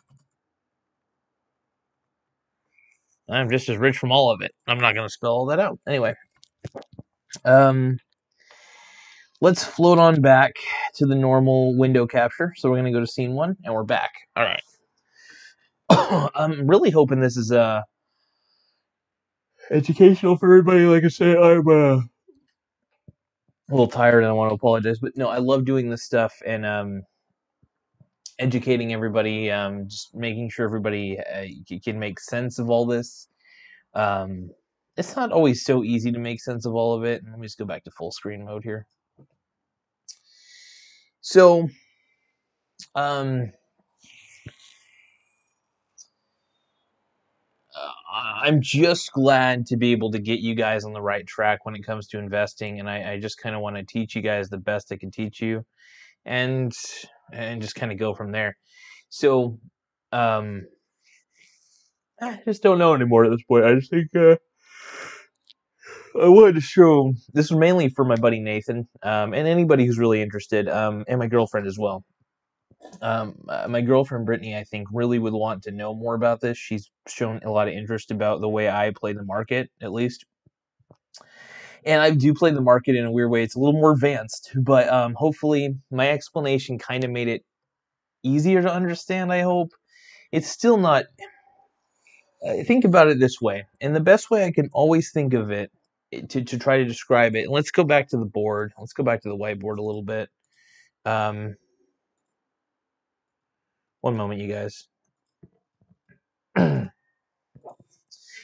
I'm 3.30 3.50
just 3.50 3.70
as 3.70 3.78
rich 3.78 3.98
from 3.98 4.12
all 4.12 4.32
of 4.32 4.42
it. 4.42 4.52
I'm 4.68 4.80
not 4.80 4.94
going 4.96 5.08
to 5.08 5.14
spell 5.14 5.32
all 5.32 5.46
that 5.48 5.60
out. 5.60 5.80
Anyway, 5.88 6.14
um, 7.46 7.98
let's 9.42 9.64
float 9.64 10.00
on 10.00 10.22
back 10.22 10.54
to 10.96 11.06
the 11.06 11.16
normal 11.16 11.78
window 11.78 12.08
capture. 12.08 12.54
So 12.58 12.70
we're 12.70 12.78
going 12.78 12.92
to 12.94 12.98
go 12.98 13.02
to 13.02 13.08
scene 13.12 13.34
one, 13.34 13.58
and 13.64 13.74
we're 13.74 13.84
back. 13.84 14.12
All 14.36 14.44
right. 14.44 14.62
I'm 16.36 16.68
really 16.68 16.90
hoping 16.92 17.20
this 17.20 17.38
is 17.38 17.52
uh 17.52 17.82
educational 19.72 20.38
for 20.38 20.48
everybody. 20.48 20.86
Like 20.86 21.04
I 21.04 21.10
said, 21.10 21.38
I'm 21.38 21.68
uh, 21.68 21.98
a 21.98 22.02
little 23.70 23.88
tired, 23.88 24.20
and 24.24 24.28
I 24.30 24.34
want 24.34 24.52
to 24.52 24.56
apologize, 24.56 25.00
but 25.00 25.16
no, 25.18 25.30
I 25.30 25.38
love 25.40 25.66
doing 25.66 25.90
this 25.90 26.04
stuff, 26.04 26.34
and 26.46 26.66
um, 26.66 27.04
educating 28.40 28.94
everybody, 28.94 29.52
um, 29.52 29.88
just 29.88 30.14
making 30.16 30.50
sure 30.50 30.66
everybody 30.66 31.18
uh, 31.20 31.46
can 31.84 32.00
make 32.00 32.20
sense 32.20 32.60
of 32.60 32.70
all 32.70 32.86
this. 32.86 33.28
Um, 33.94 34.50
it's 34.96 35.16
not 35.16 35.32
always 35.32 35.64
so 35.64 35.84
easy 35.84 36.12
to 36.12 36.20
make 36.20 36.42
sense 36.42 36.66
of 36.66 36.74
all 36.74 36.94
of 36.94 37.04
it. 37.04 37.24
Let 37.28 37.40
me 37.40 37.46
just 37.46 37.58
go 37.58 37.66
back 37.66 37.84
to 37.84 37.92
full 37.92 38.12
screen 38.12 38.46
mode 38.46 38.64
here. 38.64 38.88
So, 41.22 41.68
um, 42.96 43.52
uh, 47.76 47.92
I'm 48.44 48.62
just 48.62 49.12
glad 49.12 49.66
to 49.68 49.78
be 49.78 49.92
able 49.92 50.12
to 50.12 50.20
get 50.20 50.40
you 50.40 50.56
guys 50.56 50.86
on 50.86 50.94
the 50.94 51.02
right 51.02 51.28
track 51.28 51.66
when 51.66 51.76
it 51.76 51.84
comes 51.86 52.08
to 52.10 52.20
investing, 52.20 52.80
and 52.80 52.90
I, 52.90 53.14
I 53.14 53.20
just 53.20 53.40
kind 53.40 53.56
of 53.56 53.62
want 53.62 53.76
to 53.76 53.84
teach 53.84 54.16
you 54.16 54.22
guys 54.22 54.50
the 54.50 54.58
best 54.58 54.92
I 54.92 54.98
can 54.98 55.12
teach 55.12 55.42
you, 55.42 55.66
and 56.26 56.74
and 57.32 57.62
just 57.62 57.76
kind 57.76 57.92
of 57.92 57.98
go 57.98 58.14
from 58.14 58.32
there. 58.32 58.58
So, 59.10 59.60
um, 60.12 60.68
I 62.22 62.40
just 62.46 62.64
don't 62.64 62.80
know 62.80 62.94
anymore 62.94 63.26
at 63.26 63.32
this 63.32 63.44
point. 63.48 63.66
I 63.66 63.76
just 63.76 63.92
think 63.92 64.08
uh, 64.16 64.38
I 66.20 66.30
wanted 66.30 66.56
to 66.56 66.62
show 66.62 67.14
this 67.34 67.52
was 67.52 67.60
mainly 67.60 67.90
for 67.90 68.04
my 68.04 68.16
buddy 68.16 68.40
Nathan 68.40 68.88
um, 69.04 69.34
and 69.34 69.48
anybody 69.48 69.86
who's 69.86 70.00
really 70.00 70.22
interested, 70.22 70.68
um, 70.68 71.06
and 71.08 71.20
my 71.20 71.28
girlfriend 71.28 71.68
as 71.68 71.78
well. 71.78 72.04
Um, 73.02 73.36
uh, 73.50 73.68
my 73.68 73.82
girlfriend 73.82 74.26
Brittany, 74.26 74.56
I 74.56 74.64
think, 74.64 74.88
really 74.92 75.20
would 75.20 75.34
want 75.34 75.64
to 75.64 75.72
know 75.72 75.94
more 75.94 76.16
about 76.16 76.42
this. 76.42 76.58
She's 76.58 76.90
shown 77.08 77.42
a 77.44 77.52
lot 77.52 77.68
of 77.68 77.74
interest 77.74 78.12
about 78.12 78.42
the 78.42 78.50
way 78.50 78.70
I 78.70 78.92
play 78.96 79.14
the 79.14 79.24
market, 79.24 79.70
at 79.82 79.92
least. 79.92 80.26
And 81.88 82.02
I 82.02 82.12
do 82.12 82.34
play 82.34 82.52
the 82.52 82.60
market 82.60 82.98
in 82.98 83.06
a 83.06 83.12
weird 83.12 83.32
way. 83.32 83.44
It's 83.44 83.56
a 83.56 83.60
little 83.60 83.80
more 83.80 83.94
advanced, 83.94 84.52
but 84.58 84.90
um, 84.90 85.14
hopefully 85.14 85.78
my 85.90 86.10
explanation 86.10 86.78
kind 86.78 87.06
of 87.06 87.12
made 87.12 87.30
it 87.30 87.46
easier 88.24 88.62
to 88.62 88.70
understand. 88.70 89.32
I 89.32 89.40
hope 89.40 89.72
it's 90.34 90.50
still 90.50 90.76
not. 90.76 91.06
Think 92.66 92.84
about 92.84 93.08
it 93.08 93.20
this 93.22 93.40
way, 93.42 93.68
and 93.80 93.96
the 93.96 94.02
best 94.02 94.30
way 94.30 94.44
I 94.44 94.52
can 94.52 94.70
always 94.74 95.12
think 95.14 95.34
of 95.34 95.50
it 95.50 95.72
eh, 96.12 96.24
to, 96.30 96.44
to 96.44 96.60
try 96.60 96.78
to 96.78 96.86
describe 96.86 97.38
it. 97.38 97.50
Let's 97.50 97.72
go 97.72 97.86
back 97.86 98.10
to 98.10 98.18
the 98.18 98.26
board. 98.26 98.74
Let's 98.78 98.94
go 98.94 99.04
back 99.04 99.22
to 99.22 99.30
the 99.30 99.38
whiteboard 99.38 99.78
a 99.78 99.82
little 99.82 100.04
bit. 100.04 100.30
Um, 101.06 101.56
one 104.02 104.18
moment, 104.18 104.42
you 104.42 104.54
guys. 104.54 104.88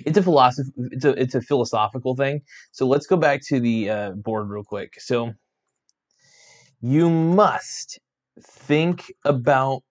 it's 0.06 0.17
a 0.17 0.23
philosophy. 0.23 0.71
It's 0.91 1.06
a 1.06 1.12
it's 1.21 1.36
a 1.36 1.41
philosophical 1.41 2.15
thing. 2.15 2.41
So 2.71 2.88
let's 2.88 3.08
go 3.08 3.17
back 3.17 3.41
to 3.47 3.60
the 3.60 3.89
uh, 3.89 4.12
board 4.12 4.49
real 4.49 4.63
quick. 4.63 4.99
So 4.99 5.34
you 6.82 7.10
must 7.10 7.99
think 8.41 9.12
about 9.25 9.84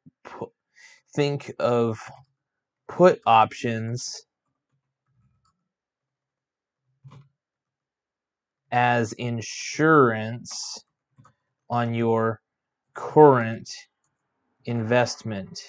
think 1.14 1.52
of 1.58 1.98
put 2.88 3.20
options 3.26 4.24
as 8.70 9.12
insurance 9.14 10.84
on 11.70 11.94
your 11.94 12.40
current 12.94 13.68
investment. 14.64 15.60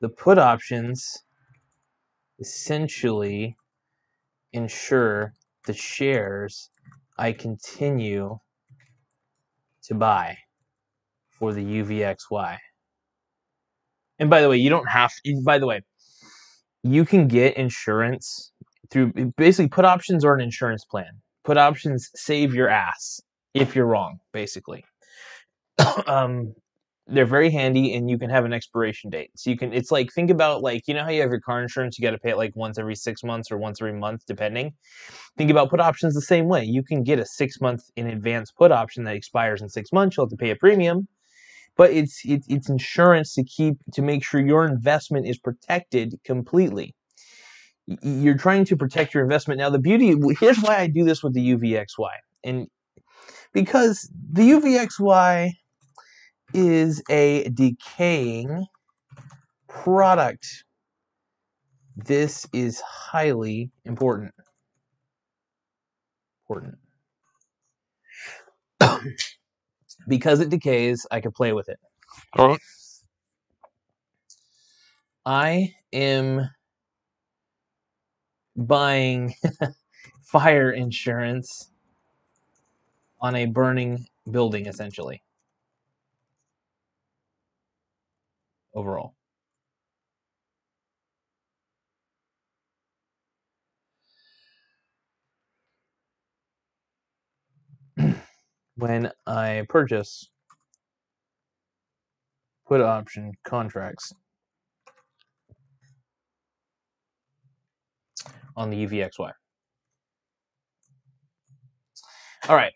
The 0.00 0.08
put 0.08 0.38
options 0.38 1.24
essentially 2.38 3.56
ensure 4.52 5.34
the 5.66 5.72
shares 5.72 6.70
I 7.18 7.32
continue 7.32 8.38
to 9.84 9.94
buy 9.94 10.36
for 11.30 11.52
the 11.52 11.64
UVXY. 11.64 12.58
And 14.18 14.30
by 14.30 14.40
the 14.40 14.48
way, 14.48 14.56
you 14.56 14.70
don't 14.70 14.88
have. 14.88 15.12
to, 15.24 15.42
By 15.44 15.58
the 15.58 15.66
way, 15.66 15.82
you 16.82 17.04
can 17.04 17.28
get 17.28 17.56
insurance 17.56 18.52
through 18.90 19.12
basically 19.36 19.68
put 19.68 19.84
options 19.84 20.24
or 20.24 20.34
an 20.34 20.40
insurance 20.40 20.84
plan. 20.84 21.10
Put 21.44 21.56
options 21.56 22.10
save 22.14 22.54
your 22.54 22.68
ass 22.68 23.20
if 23.54 23.74
you're 23.74 23.86
wrong, 23.86 24.18
basically. 24.32 24.84
um, 26.06 26.54
they're 27.08 27.26
very 27.26 27.50
handy 27.50 27.94
and 27.94 28.10
you 28.10 28.18
can 28.18 28.28
have 28.28 28.44
an 28.44 28.52
expiration 28.52 29.08
date. 29.10 29.30
So 29.34 29.50
you 29.50 29.56
can 29.56 29.72
it's 29.72 29.90
like 29.90 30.12
think 30.12 30.30
about 30.30 30.62
like 30.62 30.82
you 30.86 30.94
know 30.94 31.02
how 31.02 31.10
you 31.10 31.22
have 31.22 31.30
your 31.30 31.40
car 31.40 31.62
insurance, 31.62 31.98
you 31.98 32.02
got 32.02 32.10
to 32.10 32.18
pay 32.18 32.30
it 32.30 32.36
like 32.36 32.54
once 32.54 32.78
every 32.78 32.94
6 32.94 33.24
months 33.24 33.50
or 33.50 33.58
once 33.58 33.80
every 33.80 33.98
month 33.98 34.22
depending. 34.26 34.74
Think 35.36 35.50
about 35.50 35.70
put 35.70 35.80
options 35.80 36.14
the 36.14 36.20
same 36.20 36.48
way. 36.48 36.64
You 36.64 36.82
can 36.82 37.02
get 37.02 37.18
a 37.18 37.24
6 37.24 37.60
month 37.60 37.82
in 37.96 38.06
advance 38.06 38.52
put 38.52 38.70
option 38.72 39.04
that 39.04 39.16
expires 39.16 39.62
in 39.62 39.68
6 39.68 39.92
months, 39.92 40.16
you'll 40.16 40.26
have 40.26 40.30
to 40.30 40.36
pay 40.36 40.50
a 40.50 40.56
premium. 40.56 41.08
But 41.76 41.92
it's 41.92 42.20
it's 42.24 42.46
it's 42.48 42.68
insurance 42.68 43.34
to 43.34 43.44
keep 43.44 43.76
to 43.94 44.02
make 44.02 44.24
sure 44.24 44.40
your 44.40 44.66
investment 44.66 45.26
is 45.26 45.38
protected 45.38 46.14
completely. 46.24 46.94
You're 48.02 48.36
trying 48.36 48.66
to 48.66 48.76
protect 48.76 49.14
your 49.14 49.22
investment. 49.22 49.58
Now 49.58 49.70
the 49.70 49.78
beauty 49.78 50.14
here's 50.40 50.58
why 50.58 50.76
I 50.76 50.88
do 50.88 51.04
this 51.04 51.22
with 51.22 51.32
the 51.32 51.54
UVXY. 51.54 52.10
And 52.44 52.66
because 53.54 54.10
the 54.30 54.42
UVXY 54.42 55.52
is 56.54 57.02
a 57.10 57.48
decaying 57.50 58.66
product. 59.68 60.64
This 61.96 62.46
is 62.52 62.80
highly 62.80 63.70
important. 63.84 64.34
Important. 66.48 66.78
because 70.08 70.40
it 70.40 70.48
decays, 70.48 71.06
I 71.10 71.20
can 71.20 71.32
play 71.32 71.52
with 71.52 71.68
it. 71.68 71.78
All 72.36 72.48
right. 72.48 72.60
I 75.26 75.74
am 75.92 76.48
buying 78.56 79.34
fire 80.22 80.70
insurance 80.70 81.70
on 83.20 83.34
a 83.36 83.46
burning 83.46 84.06
building, 84.30 84.66
essentially. 84.66 85.22
Overall. 88.78 89.14
when 98.76 99.10
I 99.26 99.66
purchase 99.68 100.30
put 102.68 102.80
option 102.80 103.32
contracts 103.44 104.12
on 108.56 108.70
the 108.70 108.86
UVXY. 108.86 109.32
All 112.48 112.56
right. 112.56 112.72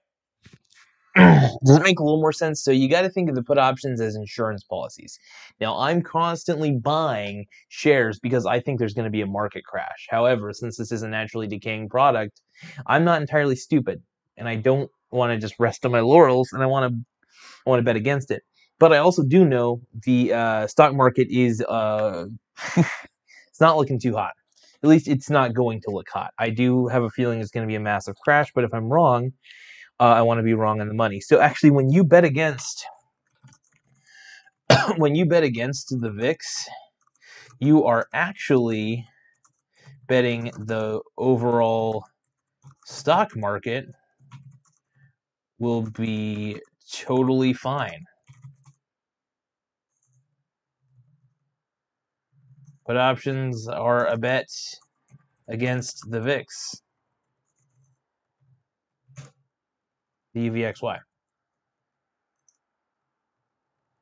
Does 1.14 1.76
it 1.76 1.82
make 1.82 2.00
a 2.00 2.02
little 2.02 2.20
more 2.20 2.32
sense? 2.32 2.62
So 2.62 2.70
you 2.70 2.88
got 2.88 3.02
to 3.02 3.10
think 3.10 3.28
of 3.28 3.34
the 3.34 3.42
put 3.42 3.58
options 3.58 4.00
as 4.00 4.16
insurance 4.16 4.64
policies. 4.64 5.18
Now, 5.60 5.78
I'm 5.78 6.02
constantly 6.02 6.72
buying 6.72 7.46
shares 7.68 8.18
because 8.18 8.46
I 8.46 8.60
think 8.60 8.78
there's 8.78 8.94
going 8.94 9.04
to 9.04 9.10
be 9.10 9.20
a 9.20 9.26
market 9.26 9.64
crash. 9.64 10.06
However, 10.08 10.52
since 10.52 10.76
this 10.76 10.90
is 10.90 11.02
a 11.02 11.08
naturally 11.08 11.46
decaying 11.46 11.90
product, 11.90 12.40
I'm 12.86 13.04
not 13.04 13.20
entirely 13.20 13.56
stupid, 13.56 14.02
and 14.36 14.48
I 14.48 14.56
don't 14.56 14.90
want 15.10 15.32
to 15.32 15.38
just 15.38 15.54
rest 15.58 15.84
on 15.84 15.92
my 15.92 16.00
laurels, 16.00 16.50
and 16.52 16.62
I 16.62 16.66
want 16.66 16.92
to 16.92 16.98
I 17.66 17.70
want 17.70 17.80
to 17.80 17.84
bet 17.84 17.96
against 17.96 18.30
it. 18.30 18.42
But 18.78 18.92
I 18.92 18.98
also 18.98 19.22
do 19.22 19.44
know 19.44 19.80
the 20.04 20.32
uh, 20.32 20.66
stock 20.66 20.94
market 20.94 21.28
is 21.30 21.62
uh, 21.62 22.26
it's 22.76 23.60
not 23.60 23.76
looking 23.76 24.00
too 24.00 24.14
hot. 24.14 24.32
At 24.82 24.88
least 24.88 25.06
it's 25.06 25.30
not 25.30 25.54
going 25.54 25.80
to 25.82 25.90
look 25.90 26.08
hot. 26.12 26.32
I 26.38 26.50
do 26.50 26.88
have 26.88 27.04
a 27.04 27.10
feeling 27.10 27.40
it's 27.40 27.52
going 27.52 27.66
to 27.66 27.70
be 27.70 27.76
a 27.76 27.80
massive 27.80 28.16
crash, 28.16 28.50
but 28.54 28.64
if 28.64 28.74
I'm 28.74 28.88
wrong, 28.88 29.32
uh, 30.02 30.14
I 30.16 30.22
want 30.22 30.38
to 30.38 30.42
be 30.42 30.54
wrong 30.54 30.80
on 30.80 30.88
the 30.88 30.94
money. 30.94 31.20
So 31.20 31.40
actually, 31.40 31.70
when 31.70 31.88
you 31.88 32.02
bet 32.02 32.24
against 32.24 32.84
when 34.96 35.14
you 35.14 35.24
bet 35.26 35.44
against 35.44 35.94
the 36.00 36.10
VIX, 36.10 36.44
you 37.60 37.84
are 37.84 38.08
actually 38.12 39.06
betting 40.08 40.50
the 40.58 41.00
overall 41.16 42.04
stock 42.84 43.36
market 43.36 43.86
will 45.60 45.82
be 45.82 46.60
totally 46.92 47.52
fine. 47.52 48.04
Put 52.84 52.96
options 52.96 53.68
are 53.68 54.08
a 54.08 54.16
bet 54.16 54.48
against 55.48 56.10
the 56.10 56.20
VIX. 56.20 56.81
The 60.34 60.50
UVXY, 60.50 60.98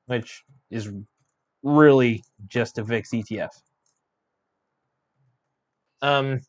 which 0.07 0.43
is 0.71 0.91
really 1.63 2.23
just 2.47 2.79
a 2.79 2.85
VIX 2.85 3.11
ETF. 3.11 3.49
Um, 6.03 6.41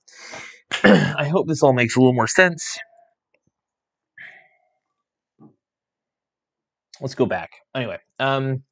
I 0.83 1.27
hope 1.29 1.47
this 1.47 1.63
all 1.63 1.73
makes 1.73 1.95
a 1.95 1.99
little 1.99 2.13
more 2.13 2.27
sense. 2.27 2.77
Let's 7.01 7.15
go 7.15 7.25
back. 7.25 7.49
Anyway, 7.75 7.97
um, 8.19 8.63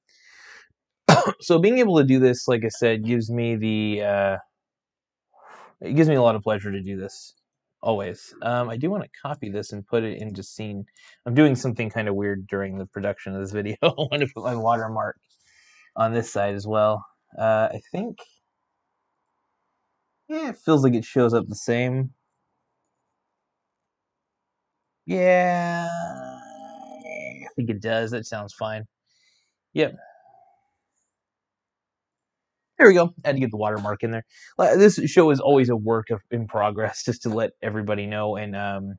so 1.41 1.59
being 1.59 1.79
able 1.79 1.97
to 1.97 2.03
do 2.03 2.19
this, 2.19 2.47
like 2.47 2.63
I 2.63 2.69
said, 2.69 3.03
gives 3.03 3.31
me 3.31 3.55
the 3.55 4.03
uh, 4.03 4.37
it 5.81 5.95
gives 5.95 6.07
me 6.07 6.15
a 6.15 6.21
lot 6.21 6.35
of 6.35 6.43
pleasure 6.43 6.71
to 6.71 6.81
do 6.81 6.97
this 6.97 7.33
always. 7.81 8.33
Um, 8.41 8.69
I 8.69 8.77
do 8.77 8.89
want 8.89 9.03
to 9.03 9.09
copy 9.21 9.49
this 9.49 9.71
and 9.71 9.85
put 9.85 10.03
it 10.03 10.21
into 10.21 10.43
scene. 10.43 10.85
I'm 11.25 11.33
doing 11.35 11.55
something 11.55 11.89
kind 11.89 12.07
of 12.07 12.15
weird 12.15 12.47
during 12.47 12.77
the 12.77 12.85
production 12.85 13.35
of 13.35 13.41
this 13.41 13.51
video. 13.51 13.75
I 13.83 13.87
want 13.97 14.21
to 14.21 14.27
put 14.33 14.43
my 14.43 14.55
watermark 14.55 15.17
on 15.95 16.13
this 16.13 16.31
side 16.31 16.55
as 16.55 16.67
well. 16.67 17.05
Uh, 17.37 17.69
I 17.71 17.81
think, 17.91 18.17
yeah, 20.27 20.49
it 20.49 20.57
feels 20.57 20.83
like 20.83 20.93
it 20.93 21.05
shows 21.05 21.33
up 21.33 21.47
the 21.47 21.55
same. 21.55 22.11
Yeah, 25.05 25.87
I 25.89 27.47
think 27.55 27.69
it 27.69 27.81
does. 27.81 28.11
That 28.11 28.25
sounds 28.25 28.53
fine. 28.53 28.83
Yep. 29.73 29.95
There 32.79 32.87
we 32.87 32.93
go. 32.93 33.13
I 33.25 33.27
had 33.27 33.35
to 33.35 33.41
get 33.41 33.51
the 33.51 33.57
watermark 33.57 34.03
in 34.03 34.11
there. 34.11 34.23
This 34.57 34.95
show 35.05 35.31
is 35.31 35.41
always 35.41 35.67
a 35.67 35.75
work 35.75 36.09
of, 36.11 36.21
in 36.31 36.47
progress, 36.47 37.03
just 37.05 37.23
to 37.23 37.29
let 37.29 37.51
everybody 37.61 38.05
know. 38.05 38.37
And 38.37 38.55
um, 38.55 38.95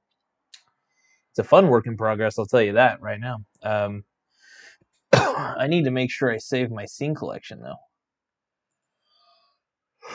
it's 1.30 1.38
a 1.38 1.44
fun 1.44 1.68
work 1.68 1.86
in 1.86 1.96
progress. 1.96 2.38
I'll 2.38 2.44
tell 2.46 2.60
you 2.60 2.74
that 2.74 3.00
right 3.00 3.18
now. 3.18 3.38
Um, 3.62 4.04
I 5.12 5.66
need 5.66 5.84
to 5.84 5.90
make 5.90 6.10
sure 6.10 6.30
I 6.30 6.36
save 6.36 6.70
my 6.70 6.84
scene 6.84 7.14
collection 7.14 7.62
though. 7.62 7.76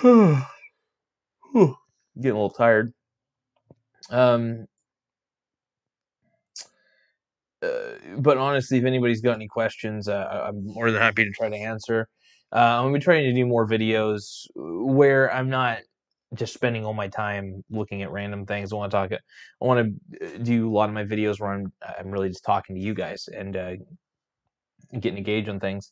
Getting 2.21 2.31
a 2.31 2.35
little 2.35 2.49
tired. 2.51 2.93
Um, 4.11 4.67
uh, 7.63 7.93
but 8.19 8.37
honestly, 8.37 8.77
if 8.77 8.85
anybody's 8.85 9.21
got 9.21 9.33
any 9.33 9.47
questions, 9.47 10.07
uh, 10.07 10.45
I'm 10.47 10.67
more 10.67 10.91
than 10.91 11.01
happy 11.01 11.23
to 11.23 11.31
try 11.31 11.49
to 11.49 11.55
answer. 11.55 12.07
Uh, 12.53 12.57
I'm 12.57 12.85
gonna 12.85 12.93
be 12.93 12.99
trying 12.99 13.23
to 13.25 13.33
do 13.33 13.45
more 13.45 13.67
videos 13.67 14.47
where 14.55 15.33
I'm 15.33 15.49
not 15.49 15.79
just 16.33 16.53
spending 16.53 16.85
all 16.85 16.93
my 16.93 17.07
time 17.07 17.63
looking 17.69 18.01
at 18.01 18.11
random 18.11 18.45
things. 18.45 18.71
I 18.71 18.75
want 18.75 18.91
to 18.91 18.97
talk. 18.97 19.11
I 19.11 19.65
want 19.65 19.99
to 20.19 20.25
uh, 20.25 20.37
do 20.43 20.69
a 20.69 20.73
lot 20.73 20.89
of 20.89 20.95
my 20.95 21.03
videos 21.03 21.39
where 21.39 21.51
I'm 21.51 21.71
I'm 21.99 22.11
really 22.11 22.29
just 22.29 22.45
talking 22.45 22.75
to 22.75 22.81
you 22.81 22.93
guys 22.93 23.27
and 23.35 23.55
uh, 23.55 23.75
getting 24.99 25.17
engaged 25.17 25.49
on 25.49 25.59
things. 25.59 25.91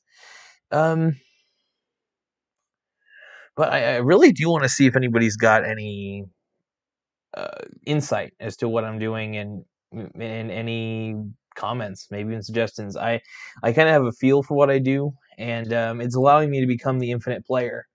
Um, 0.72 1.16
but 3.56 3.72
I, 3.72 3.96
I 3.96 3.98
really 3.98 4.32
do 4.32 4.50
want 4.50 4.64
to 4.64 4.70
see 4.70 4.86
if 4.86 4.96
anybody's 4.96 5.36
got 5.36 5.66
any 5.66 6.26
uh, 7.36 7.48
insight 7.86 8.34
as 8.40 8.56
to 8.58 8.70
what 8.70 8.84
I'm 8.84 9.00
doing 9.00 9.38
and 9.38 9.64
and 9.92 10.52
any 10.52 11.16
comments, 11.56 12.08
maybe 12.10 12.30
even 12.30 12.42
suggestions. 12.44 12.98
I 12.98 13.22
I 13.64 13.74
kind 13.74 13.88
of 13.88 13.94
have 13.94 14.06
a 14.06 14.12
feel 14.12 14.44
for 14.44 14.56
what 14.56 14.70
I 14.70 14.80
do, 14.80 15.14
and 15.38 15.74
um, 15.74 16.02
it's 16.02 16.16
allowing 16.16 16.50
me 16.50 16.60
to 16.62 16.68
become 16.68 17.00
the 17.00 17.12
infinite 17.12 17.46
player, 17.46 17.86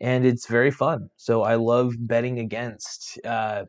and 0.00 0.26
it's 0.26 0.46
very 0.46 0.70
fun. 0.70 1.08
So 1.16 1.42
I 1.42 1.56
love 1.56 1.94
betting 1.98 2.38
against 2.38 3.18
uh, 3.24 3.64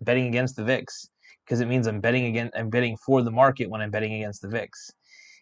betting 0.00 0.26
against 0.26 0.56
the 0.56 0.64
VIX 0.64 1.08
because 1.44 1.60
it 1.60 1.68
means 1.68 1.86
I'm 1.86 2.00
betting 2.00 2.26
again. 2.26 2.50
I'm 2.54 2.70
betting 2.70 2.96
for 3.04 3.22
the 3.22 3.30
market 3.30 3.70
when 3.70 3.80
I'm 3.80 3.90
betting 3.90 4.14
against 4.14 4.42
the 4.42 4.48
VIX, 4.48 4.70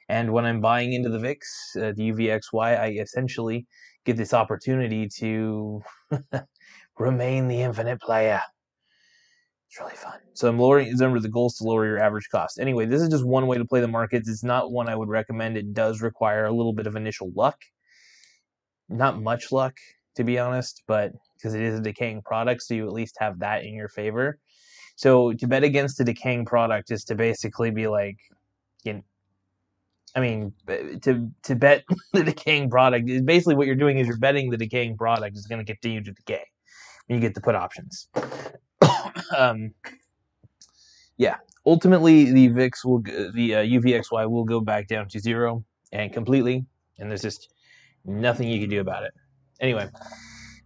and 0.08 0.32
when 0.32 0.44
I'm 0.44 0.60
buying 0.60 0.92
into 0.92 1.08
the 1.08 1.18
VIX, 1.18 1.46
uh, 1.76 1.92
the 1.96 2.12
UVXY, 2.12 2.78
I 2.78 2.88
essentially 3.00 3.66
get 4.04 4.16
this 4.16 4.34
opportunity 4.34 5.08
to 5.20 5.82
remain 6.98 7.48
the 7.48 7.62
infinite 7.62 8.00
player. 8.00 8.42
It's 9.74 9.80
really 9.80 9.96
fun. 9.96 10.20
So 10.34 10.48
I'm 10.48 10.56
lowering. 10.56 10.88
Remember, 10.92 11.18
the 11.18 11.28
goal 11.28 11.48
is 11.48 11.54
to 11.54 11.64
lower 11.64 11.84
your 11.84 11.98
average 11.98 12.28
cost. 12.30 12.60
Anyway, 12.60 12.86
this 12.86 13.02
is 13.02 13.08
just 13.08 13.26
one 13.26 13.48
way 13.48 13.58
to 13.58 13.64
play 13.64 13.80
the 13.80 13.88
markets. 13.88 14.28
It's 14.28 14.44
not 14.44 14.70
one 14.70 14.88
I 14.88 14.94
would 14.94 15.08
recommend. 15.08 15.56
It 15.56 15.74
does 15.74 16.00
require 16.00 16.44
a 16.44 16.52
little 16.52 16.72
bit 16.72 16.86
of 16.86 16.94
initial 16.94 17.32
luck. 17.34 17.60
not 18.88 19.20
much 19.20 19.50
luck 19.50 19.74
to 20.14 20.22
be 20.22 20.38
honest, 20.38 20.84
but 20.86 21.10
because 21.36 21.54
it 21.54 21.62
is 21.62 21.80
a 21.80 21.82
decaying 21.82 22.22
product, 22.22 22.62
so 22.62 22.74
you 22.74 22.86
at 22.86 22.92
least 22.92 23.16
have 23.18 23.40
that 23.40 23.64
in 23.64 23.74
your 23.74 23.88
favor. 23.88 24.38
So 24.94 25.32
to 25.32 25.48
bet 25.48 25.64
against 25.64 25.98
a 25.98 26.04
decaying 26.04 26.44
product 26.44 26.92
is 26.92 27.02
to 27.06 27.16
basically 27.16 27.72
be 27.72 27.88
like, 27.88 28.18
you 28.84 28.92
know, 28.92 29.04
I 30.14 30.20
mean, 30.20 30.52
to 31.02 31.28
to 31.42 31.56
bet 31.56 31.82
the 32.12 32.22
decaying 32.22 32.70
product 32.70 33.10
is 33.10 33.22
basically 33.22 33.56
what 33.56 33.66
you're 33.66 33.74
doing 33.74 33.98
is 33.98 34.06
you're 34.06 34.18
betting 34.18 34.50
the 34.50 34.56
decaying 34.56 34.96
product 34.96 35.36
is 35.36 35.48
going 35.48 35.58
to 35.58 35.64
continue 35.64 36.04
to 36.04 36.12
decay. 36.12 36.44
And 37.08 37.16
you 37.16 37.20
get 37.20 37.34
to 37.34 37.40
put 37.40 37.56
options. 37.56 38.08
Um, 39.36 39.72
yeah, 41.16 41.36
ultimately 41.66 42.32
the 42.32 42.48
VIX 42.48 42.84
will 42.84 43.00
the 43.00 43.54
uh, 43.54 43.62
UVXY 43.62 44.30
will 44.30 44.44
go 44.44 44.60
back 44.60 44.88
down 44.88 45.08
to 45.08 45.20
zero 45.20 45.64
and 45.92 46.12
completely, 46.12 46.66
and 46.98 47.10
there's 47.10 47.22
just 47.22 47.48
nothing 48.04 48.48
you 48.48 48.60
can 48.60 48.70
do 48.70 48.80
about 48.80 49.04
it. 49.04 49.12
Anyway, 49.60 49.88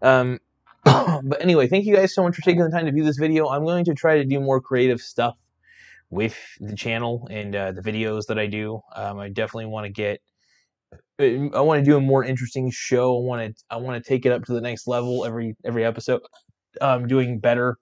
um, 0.03 0.39
but 0.85 1.43
anyway, 1.43 1.67
thank 1.67 1.85
you 1.85 1.95
guys 1.95 2.15
so 2.15 2.23
much 2.23 2.35
for 2.35 2.43
taking 2.43 2.63
the 2.63 2.71
time 2.71 2.87
to 2.87 2.93
view 2.93 3.05
this 3.05 3.19
video. 3.19 3.49
I'm 3.49 3.65
going 3.65 3.85
to 3.87 3.95
try 3.95 4.17
to 4.17 4.25
do 4.25 4.41
more 4.41 4.61
creative 4.61 5.01
stuff 5.01 5.37
with 6.11 6.39
the 6.61 6.75
channel 6.75 7.29
and 7.31 7.55
uh, 7.55 7.73
the 7.73 7.83
videos 7.83 8.27
that 8.29 8.39
I 8.39 8.47
do. 8.47 8.81
Um, 8.95 9.19
I 9.19 9.29
definitely 9.29 9.67
want 9.67 9.87
to 9.87 9.93
get. 9.93 10.21
Uh, 11.21 11.57
I 11.57 11.61
want 11.61 11.85
to 11.85 11.85
do 11.85 11.97
a 11.97 12.01
more 12.01 12.25
interesting 12.25 12.71
show. 12.71 13.19
I 13.19 13.21
want 13.21 13.57
to. 13.57 13.65
I 13.71 13.77
want 13.77 14.03
to 14.03 14.09
take 14.09 14.25
it 14.25 14.33
up 14.33 14.45
to 14.47 14.53
the 14.53 14.61
next 14.61 14.87
level 14.87 15.25
every 15.25 15.57
every 15.65 15.85
episode. 15.85 16.23
Um, 16.81 17.09
doing 17.09 17.39
better, 17.41 17.77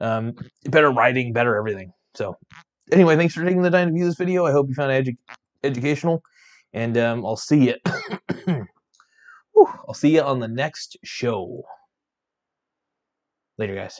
um, 0.00 0.34
better 0.66 0.90
writing, 0.90 1.32
better 1.32 1.56
everything. 1.56 1.92
So, 2.14 2.36
anyway, 2.92 3.16
thanks 3.16 3.34
for 3.34 3.44
taking 3.44 3.62
the 3.62 3.70
time 3.70 3.88
to 3.88 3.94
view 3.94 4.04
this 4.04 4.16
video. 4.16 4.46
I 4.46 4.52
hope 4.52 4.68
you 4.68 4.74
found 4.74 4.92
it 4.92 5.06
edu- 5.06 5.34
educational, 5.64 6.22
and 6.72 6.96
um, 6.98 7.24
I'll 7.24 7.36
see 7.36 7.68
you. 7.68 7.74
I'll 9.88 9.94
see 9.94 10.14
you 10.14 10.22
on 10.22 10.40
the 10.40 10.48
next 10.48 10.96
show. 11.04 11.62
Later, 13.58 13.74
guys. 13.74 13.94